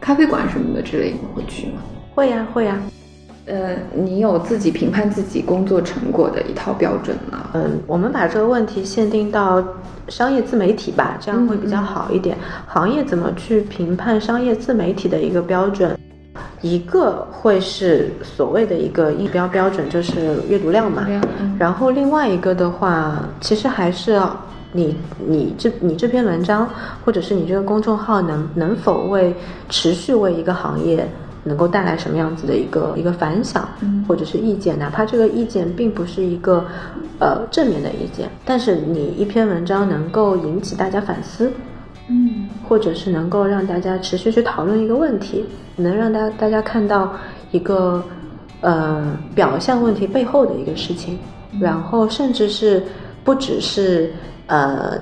[0.00, 1.82] 咖啡馆什么的之类，你会去吗？
[2.14, 2.78] 会呀会呀。
[3.46, 7.50] 呃，你有自己评判自己工作成果的一套标准吗？
[7.54, 9.62] 嗯，我们把这个问题限定到
[10.08, 12.36] 商业自媒体吧，这样会比较好一点。
[12.66, 15.98] 行业怎么去评判商业自媒体的一个标准？
[16.62, 21.06] 一个会是所谓的一个硬标标准，就是阅读量嘛。
[21.58, 24.20] 然后另外一个的话，其实还是
[24.72, 24.96] 你
[25.26, 26.68] 你这你这篇文章，
[27.04, 29.34] 或者是你这个公众号能能否为
[29.68, 31.08] 持续为一个行业。
[31.42, 33.66] 能够带来什么样子的一个一个反响，
[34.06, 36.62] 或者是意见，哪怕这个意见并不是一个
[37.18, 41.50] 呃正面的意见，但是你一篇文章能够引起大家反思，
[42.08, 45.46] 嗯，或者是能够让大家持续去讨论一个问题，
[45.76, 47.10] 能让大大家看到
[47.52, 48.04] 一个
[48.60, 51.18] 呃表象问题背后的一个事情，
[51.58, 52.82] 然后甚至是
[53.24, 54.12] 不只是
[54.50, 54.98] 呃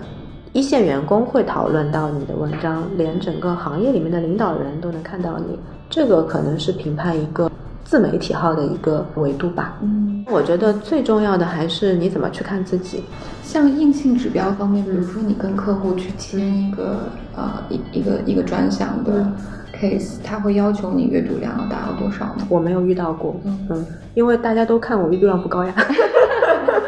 [0.53, 5.59] 一线员工会讨论到你的文章，连整个行业里面的领导人都能看到你。
[5.91, 7.51] 这个可能是评判一个
[7.83, 9.79] 自媒体号的一个维度吧。
[9.81, 13.03] 嗯，我觉得最重要的还是你怎么去看自己。
[13.43, 16.99] 像硬性指标方面，比如说你跟客户去签一个
[17.35, 19.27] 呃一一个一个专项的
[19.75, 22.47] case，他会要求你阅读量要达到多少吗？
[22.51, 23.35] 我没有遇到过。
[23.45, 25.73] 嗯，因为大家都看我阅读量不高呀。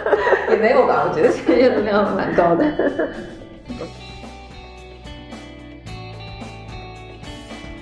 [0.50, 2.64] 也没有吧，我觉得这个阅读量蛮高的。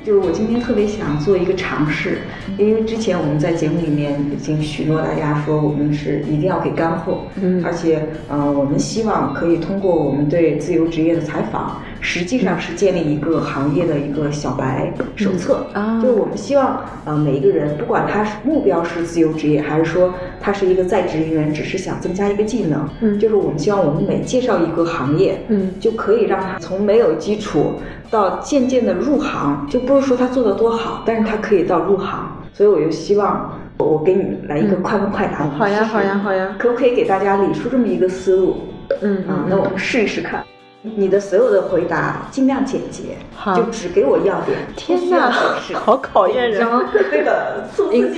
[0.04, 2.20] 就是我今天特别想做一个尝试，
[2.56, 11.82] 因为之前我们在节目里面已经许诺大家说，我们是一定要给干货，嗯，而且呃，我们希望可以通过我们对自由职业的采访。
[12.00, 15.66] 实际上是建立一个行业的一个小白手册。
[15.72, 27.74] 啊，就是我们希望呃每一个人，不管他是目标是自由职业，还是说他是一个在职人员，只是想增加一个技能，嗯，就是我们希望我们每介绍一个行业，嗯，就可以让他从没有基础
[28.10, 32.30] 到渐渐的入行，就不是说他做的多好，但是他可以到入行。
[32.52, 38.56] 所以我就希望我给你来一个快问快答，好呀好呀好呀，可不可以给大家理出这么一个思路？
[39.00, 39.18] 嗯。
[39.28, 40.44] 啊，那我们试一试看。
[40.82, 43.16] 你的所有的回答尽量简洁，
[43.56, 44.56] 就只给我要点。
[44.76, 45.28] 天哪，
[45.74, 46.64] 好考验人！
[47.10, 48.14] 那个促字，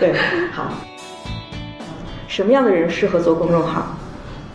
[0.00, 0.12] 对，
[0.52, 0.72] 好。
[2.26, 3.96] 什么样的人适合做公众号？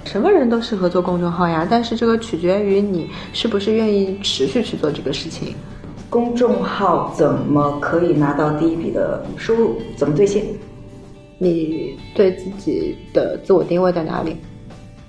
[0.03, 5.55] 什么人都适合做公众号呀，但是这个取决于你是不是愿意持续去做这个事情。
[6.09, 9.77] 公众号怎么可以拿到第一笔的收入？
[9.95, 10.43] 怎么兑现？
[11.37, 14.35] 你对自己的自我定位在哪里？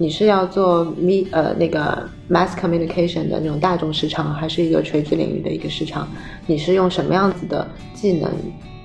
[0.00, 6.08] 你是要做 me 呃那个 mass communication 的那种大众市场，还是一个垂直领域的一个市场？
[6.46, 8.30] 你是用什么样子的技能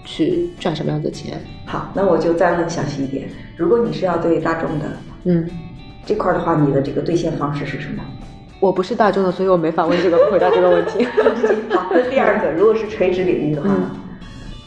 [0.03, 1.39] 去赚什么样的钱？
[1.66, 3.30] 好，那我就再问详细一点。
[3.55, 4.86] 如果你是要对大众的，
[5.26, 5.47] 嗯，
[6.03, 8.03] 这块的话，你的这个兑现方式是什么？
[8.59, 11.05] 我不是大众的，所以我没法问这个回答这个问题。
[11.70, 13.70] 好，那第二个，如果是垂直领域的话，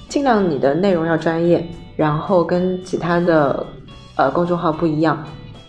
[0.08, 1.66] 尽量你的内容要专业，
[1.96, 3.66] 然后跟其他的
[4.14, 5.26] 呃公众号不一样，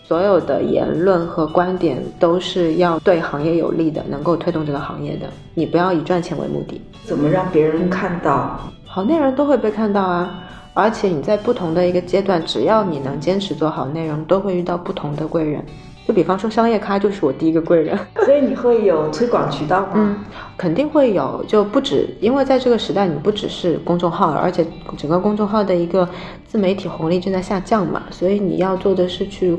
[0.08, 5.28] 所有的言论和观点都是要对行业有利的，能够推动这个行业的。
[5.54, 6.82] 你不要以赚钱为目的。
[7.04, 8.58] 怎么让别人看到？
[8.86, 10.44] 好内容都会被看到啊。
[10.74, 15.62] 而且你在不同的一个阶段，只要你能坚持做好内容，都会遇到不同的贵人。
[16.08, 19.90] 就比方说商业咖就是我第一个贵人， 所以你会有推广渠道吗？
[19.96, 20.16] 嗯，
[20.56, 26.08] 肯定会有，就不止，因为在这个时代，你不只是公众号，而且整个公众号的一个
[26.46, 29.58] 自媒体红利正在下降嘛，所以你要做的是去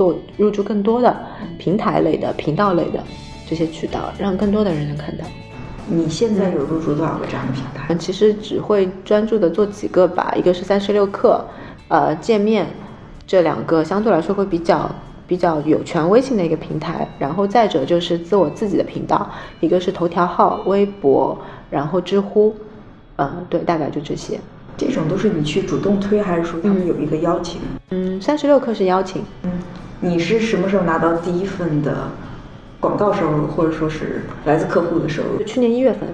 [0.00, 1.14] 做入驻更多的
[1.58, 3.04] 平台类的、频道类的
[3.46, 5.24] 这些渠道，让更多的人能看到。
[5.86, 7.94] 你现在有入驻多少个这样的平台？
[7.96, 11.44] 其实只会专注的做几个吧，一个是三十六课，
[11.88, 12.66] 呃，界面，
[13.26, 14.90] 这两个相对来说会比较
[15.26, 17.06] 比较有权威性的一个平台。
[17.18, 19.30] 然后再者就是自我自己的频道，
[19.60, 21.36] 一个是头条号、微博，
[21.68, 22.54] 然后知乎，
[23.16, 24.40] 嗯，对，大概就这些。
[24.78, 27.60] 这种都是你去主动推，还是说他们有一个邀请？
[27.90, 29.22] 嗯，三十六课是邀请。
[29.42, 29.50] 嗯，
[30.00, 32.08] 你是什么时候拿到第一份的？
[32.80, 35.42] 广告收入，或者说是来自客户的收入。
[35.44, 36.08] 去年一月份，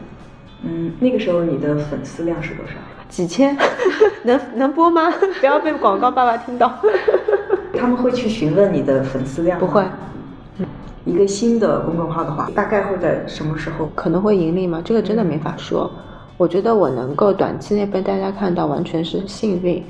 [0.65, 2.73] 嗯，那个时候你的粉丝量是多少？
[3.09, 3.57] 几千，
[4.25, 5.09] 能能播吗？
[5.39, 6.81] 不要被广告爸爸听到。
[7.79, 9.85] 他们会去询问你的粉丝量不会。
[11.05, 14.83] 一个新的公众号的话，大概会在什么时候可能会盈利吗？
[14.85, 15.89] 这个真的没法说。
[16.37, 19.85] 我觉得我能够短期内被大家看到，完全是幸运，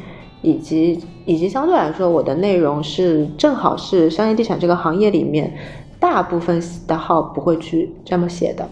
[0.47, 5.53] 以及以及相对来说，我的内容是正好是商业地产这个行业里面。
[5.99, 8.69] 大部分的号不会去这么写的，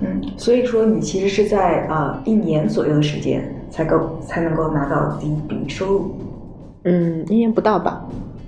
[0.00, 6.10] 嗯，所以说你其实是在呃一年左右的时间才够才能够拿到第一笔收入，
[6.84, 8.04] 嗯，一年不到吧，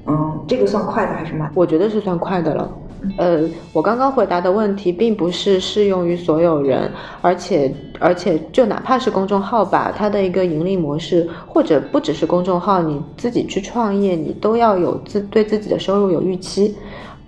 [0.06, 1.50] 嗯，这个算快的还是慢？
[1.54, 2.70] 我觉得是算快的了，
[3.16, 6.90] 呃，我刚刚回答的问题并不是适用于所有人，
[7.20, 16.74] 而且而且就哪怕是公众号吧，它的一个盈利模式，或者不只是公众号，你自己去创业，你都要有自对自己的收入有预期。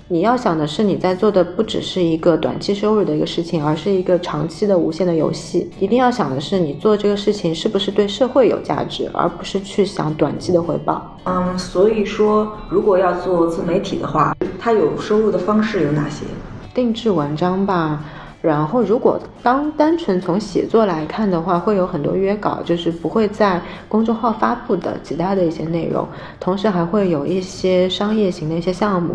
[0.09, 5.71] 你要想的是，你在做的不只是一个短期收入的一个事情，而是一个长期的无限的游戏。
[5.79, 11.17] 一定要想的是，你做这个事情是不是对社会有价值，而不是去想短期的回报。
[11.25, 16.27] 嗯，所以说，如果要做自媒体的话，它有收入的方式有哪些？
[16.75, 18.05] 定制文章吧。
[18.43, 26.07] 然后，如果当单纯从写作来看的话，会有很多约稿，就是不会在公众号发布的其他的一些内容，
[26.41, 29.15] 同时还会有一些商业型的一些项目。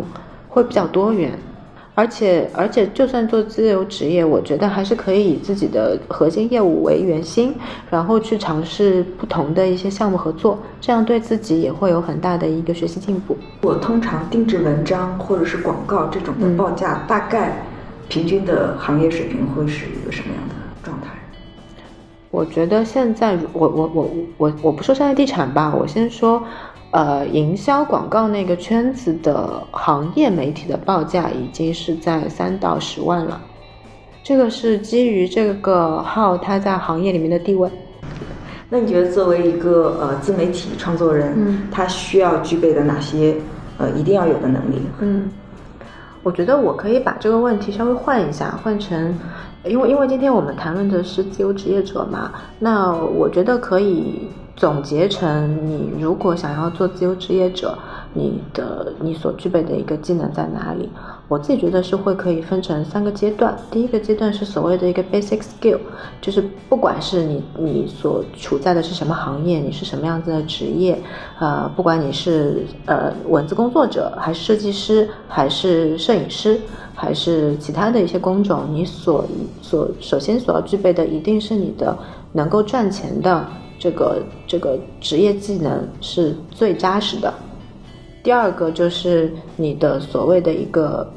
[0.49, 1.31] 会比较多元，
[1.93, 7.55] 而且而且，就算做自由职业，我觉得还是可以以自己的核心业务为圆心，
[7.89, 13.35] 然后去尝试不同的一些项目合作，这样对自己也会有很大的一个学习进步。
[13.61, 17.65] 我通常定制文章或者是广告这种的报价，大概
[18.07, 21.07] 平均的行业水平会是一个什么样的状态？
[22.29, 26.43] 我觉得现在，我我我我我不说商业地产吧，我先说。
[26.91, 33.39] 呃，营销广告那个圈子的行业媒体的报价已经是在三到十万了，
[34.23, 37.69] 这个是基于这个号它在行业里面的地位。
[38.69, 43.35] 那你觉得作为一个呃自媒体创作人，嗯，他需要具备的哪些
[43.77, 44.81] 呃一定要有的能力？
[44.99, 45.29] 嗯，
[46.23, 49.13] 我觉得我可以把这个问题稍微换一下，换成，
[49.65, 54.29] 因为因为今天我们谈论的是自由职业者嘛，那我觉得可以。
[54.57, 57.77] 总结成，你如果想要做自由职业者，
[58.13, 60.89] 你的你所具备的一个技能在哪里？
[61.27, 63.55] 我自己觉得是会可以分成三个阶段。
[63.69, 65.77] 第一个阶段是所谓的一个 basic skill，
[66.19, 70.99] 就是不管是你你所处在的是什么行业，你是什么样子的职业，
[71.37, 76.59] 呃，不管你是呃文字工作者，还是设计师，还是摄影师，
[76.95, 79.23] 还是其他的一些工种，你所
[79.61, 81.95] 所首先所要具备的一定是你的
[82.31, 83.45] 能够赚钱的。
[83.79, 87.33] 这个这个职业技能是最扎实的。
[88.23, 91.09] 第二个就是你的所谓的一个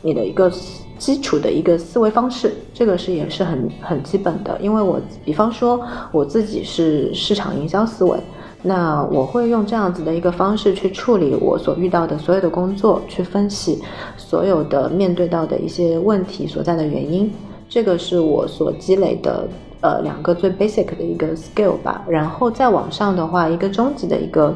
[0.00, 0.50] 你的一个
[0.96, 4.58] 基础的一个思维方式，这个是也是很很基本的。
[4.60, 5.80] 因为我比方说
[6.10, 8.18] 我自己是市场营销思维，
[8.62, 13.78] 那我会用这样子的一个方式去处理我所遇到的所有的工作，去分析
[14.16, 17.30] 所有的面对到的一些问题所在的原因。
[17.68, 19.46] 这个是我所积累的。
[19.80, 24.54] 呃，两个最 basic 的一个 skill 吧，然后再往上的话，一个终极的一个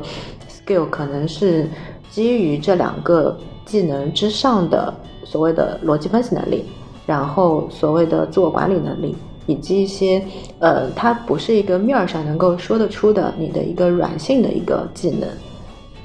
[0.48, 1.68] skill 可能是
[2.10, 4.92] 基于这两个技能之上的
[5.24, 6.64] 所谓的逻辑分析能力，
[7.06, 9.14] 然后所谓的自我管理能力，
[9.46, 10.22] 以及一些
[10.58, 15.28] 呃，它不是一个面儿上能够说得出的你的一个软性的一个技能。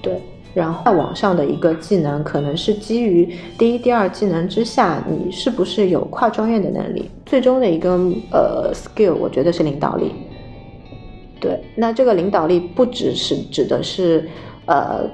[0.02, 0.22] 对，
[0.58, 7.08] 然后在网上的一个技能，可能是基于第一、第二技能之下，你是不是有跨专业的能力？
[7.28, 7.92] 最终的一个
[8.32, 10.12] 呃 skill，我觉得是领导力。
[11.40, 14.28] 对，那这个领导力不只是指的是
[14.66, 15.08] 呃。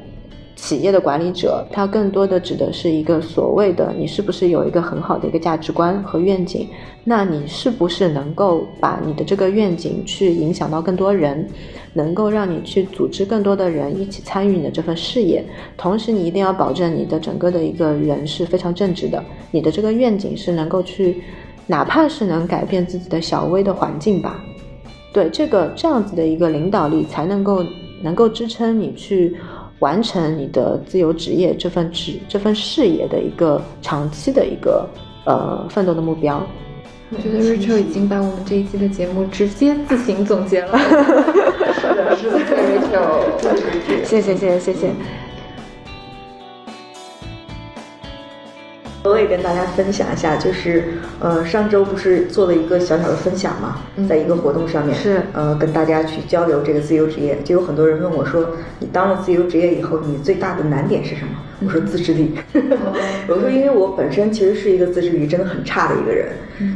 [0.64, 6.70] 企业的管理者，他更多的指的是一个所谓的你是不是有一个很好的一个价值观和愿景？
[7.04, 11.46] 那你是不是能够把你的这个愿景去影响到更多人，
[11.92, 15.44] 能够让你去组织更多的人一起参与你的这份事业？
[15.76, 21.22] 同时，你一定要保证你的整个的一个人是非常正直的，你的这个愿景是能够去，
[21.68, 24.42] 哪怕是能改变自己的小微的环境吧。
[25.12, 27.66] 对这个这样子的一个领导力，才能够
[28.02, 29.36] 能够支撑你去。
[29.84, 34.88] 完成你的自由职业这份职这份事业的一个长期的一个
[35.26, 36.42] 呃奋斗的目标。
[37.10, 40.80] 我觉得 Rachel 已经把我们这一期的节目直接自行总结了。
[40.80, 44.92] 是的，是的，Rachel，谢谢谢谢谢谢。
[49.06, 55.22] 我也跟大家分享一下，就是呃上周不是做了一个小小的分享嘛，在一个活动上面是。
[55.34, 61.34] 呃跟大家去交流这个自由职业，就有很多人问我说，你当了自由职业以后，你最大的难点是什么？
[61.66, 62.34] 我说自制力。
[63.28, 66.28] 我说因为我本身其实是一个自制力真的很差的一个人，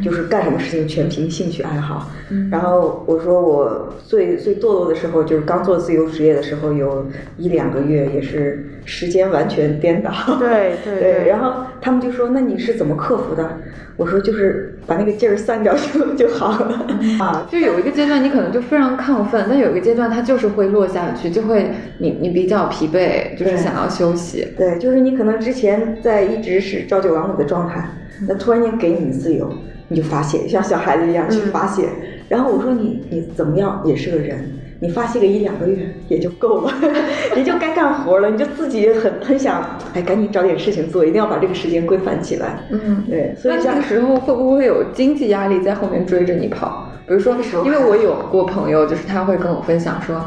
[0.03, 2.09] 就是干什么事情全凭兴趣爱好。
[2.51, 7.05] 然后我说我最最堕落的时候，就是刚做自由职业的时候，有
[7.38, 10.11] 一两个月也是时间完全颠倒。
[10.38, 13.59] 对 对对，然后他们就说：“那你是怎么克服的？”
[13.95, 16.85] 我说：“就是把那个劲儿散掉 就就好了。”
[17.19, 24.45] 啊，就有一个阶段你可能就非常亢奋，但有一个阶段它就是会落下去，就会你你比较疲惫，就是想要休息。
[24.57, 27.89] 对，就是你可能之前在一直是朝九晚五的状态，
[28.28, 29.51] 那突然间给你自由，
[29.88, 31.88] 你就发泄，像小孩子一样去发泄。
[32.30, 34.49] 然后我说你你怎么样也是个人，
[34.82, 36.73] 你发泄个一两个月也就够了，
[37.36, 39.63] 也就该干活了，你就自己很很想，
[39.93, 42.59] 哎，赶紧找点事情做，一定要把这个时间规范起来。
[42.69, 43.34] 嗯，对。
[43.38, 46.89] 所以这个时候会不会有经济压力在后面追着你跑？
[47.07, 50.21] 比如说，因为我有过朋友，就是他会跟我分享说，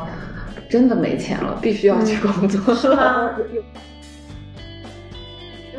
[0.71, 2.75] 真的没钱了，必须要去工作。
[2.75, 3.33] 是吗？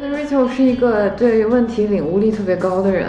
[0.10, 3.08] Rachel 是一个对问题领悟力特别高的人。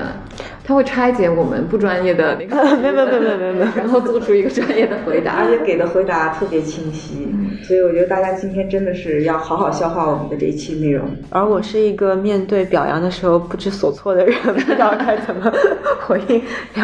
[0.65, 7.27] 他会拆解我们不专业的那个， 没有没有没有没有没有， 然后做出一个专业的回答，而且给的回答特别清晰，
[7.65, 11.05] 所以我觉得大家今天真的是要好好消化我们的这一期内容。
[11.31, 15.53] 而我是一个面对表扬的时候不知所措的人，不知道该怎么
[16.07, 16.41] 回应，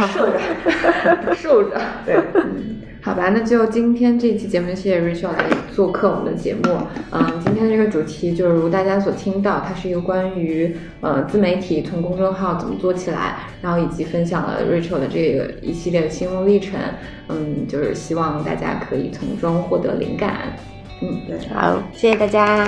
[0.09, 2.16] 受着，受着，对。
[3.09, 6.61] 好吧，那就今天这期节目，谢谢 Rachel 来做客我们的节目。
[7.11, 16.78] 嗯，今天的这个主题就是如大家所听到，它是一个关于呃自媒体从公众号怎么做起来，然后以及分享了 Rachel 的这个一系列的心路历程。
[17.28, 20.54] 嗯，就是希望大家可以从中获得灵感。
[21.00, 21.18] 嗯，
[21.54, 22.66] 好，谢谢大家，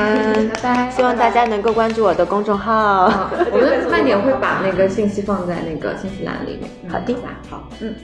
[0.54, 0.90] 拜拜。
[0.90, 3.04] 希望大家能够关注我的公众号，
[3.52, 6.90] 我们慢点会把那个信息放在那个信息栏里面。
[6.90, 7.14] 好的，
[7.50, 7.94] 好，嗯。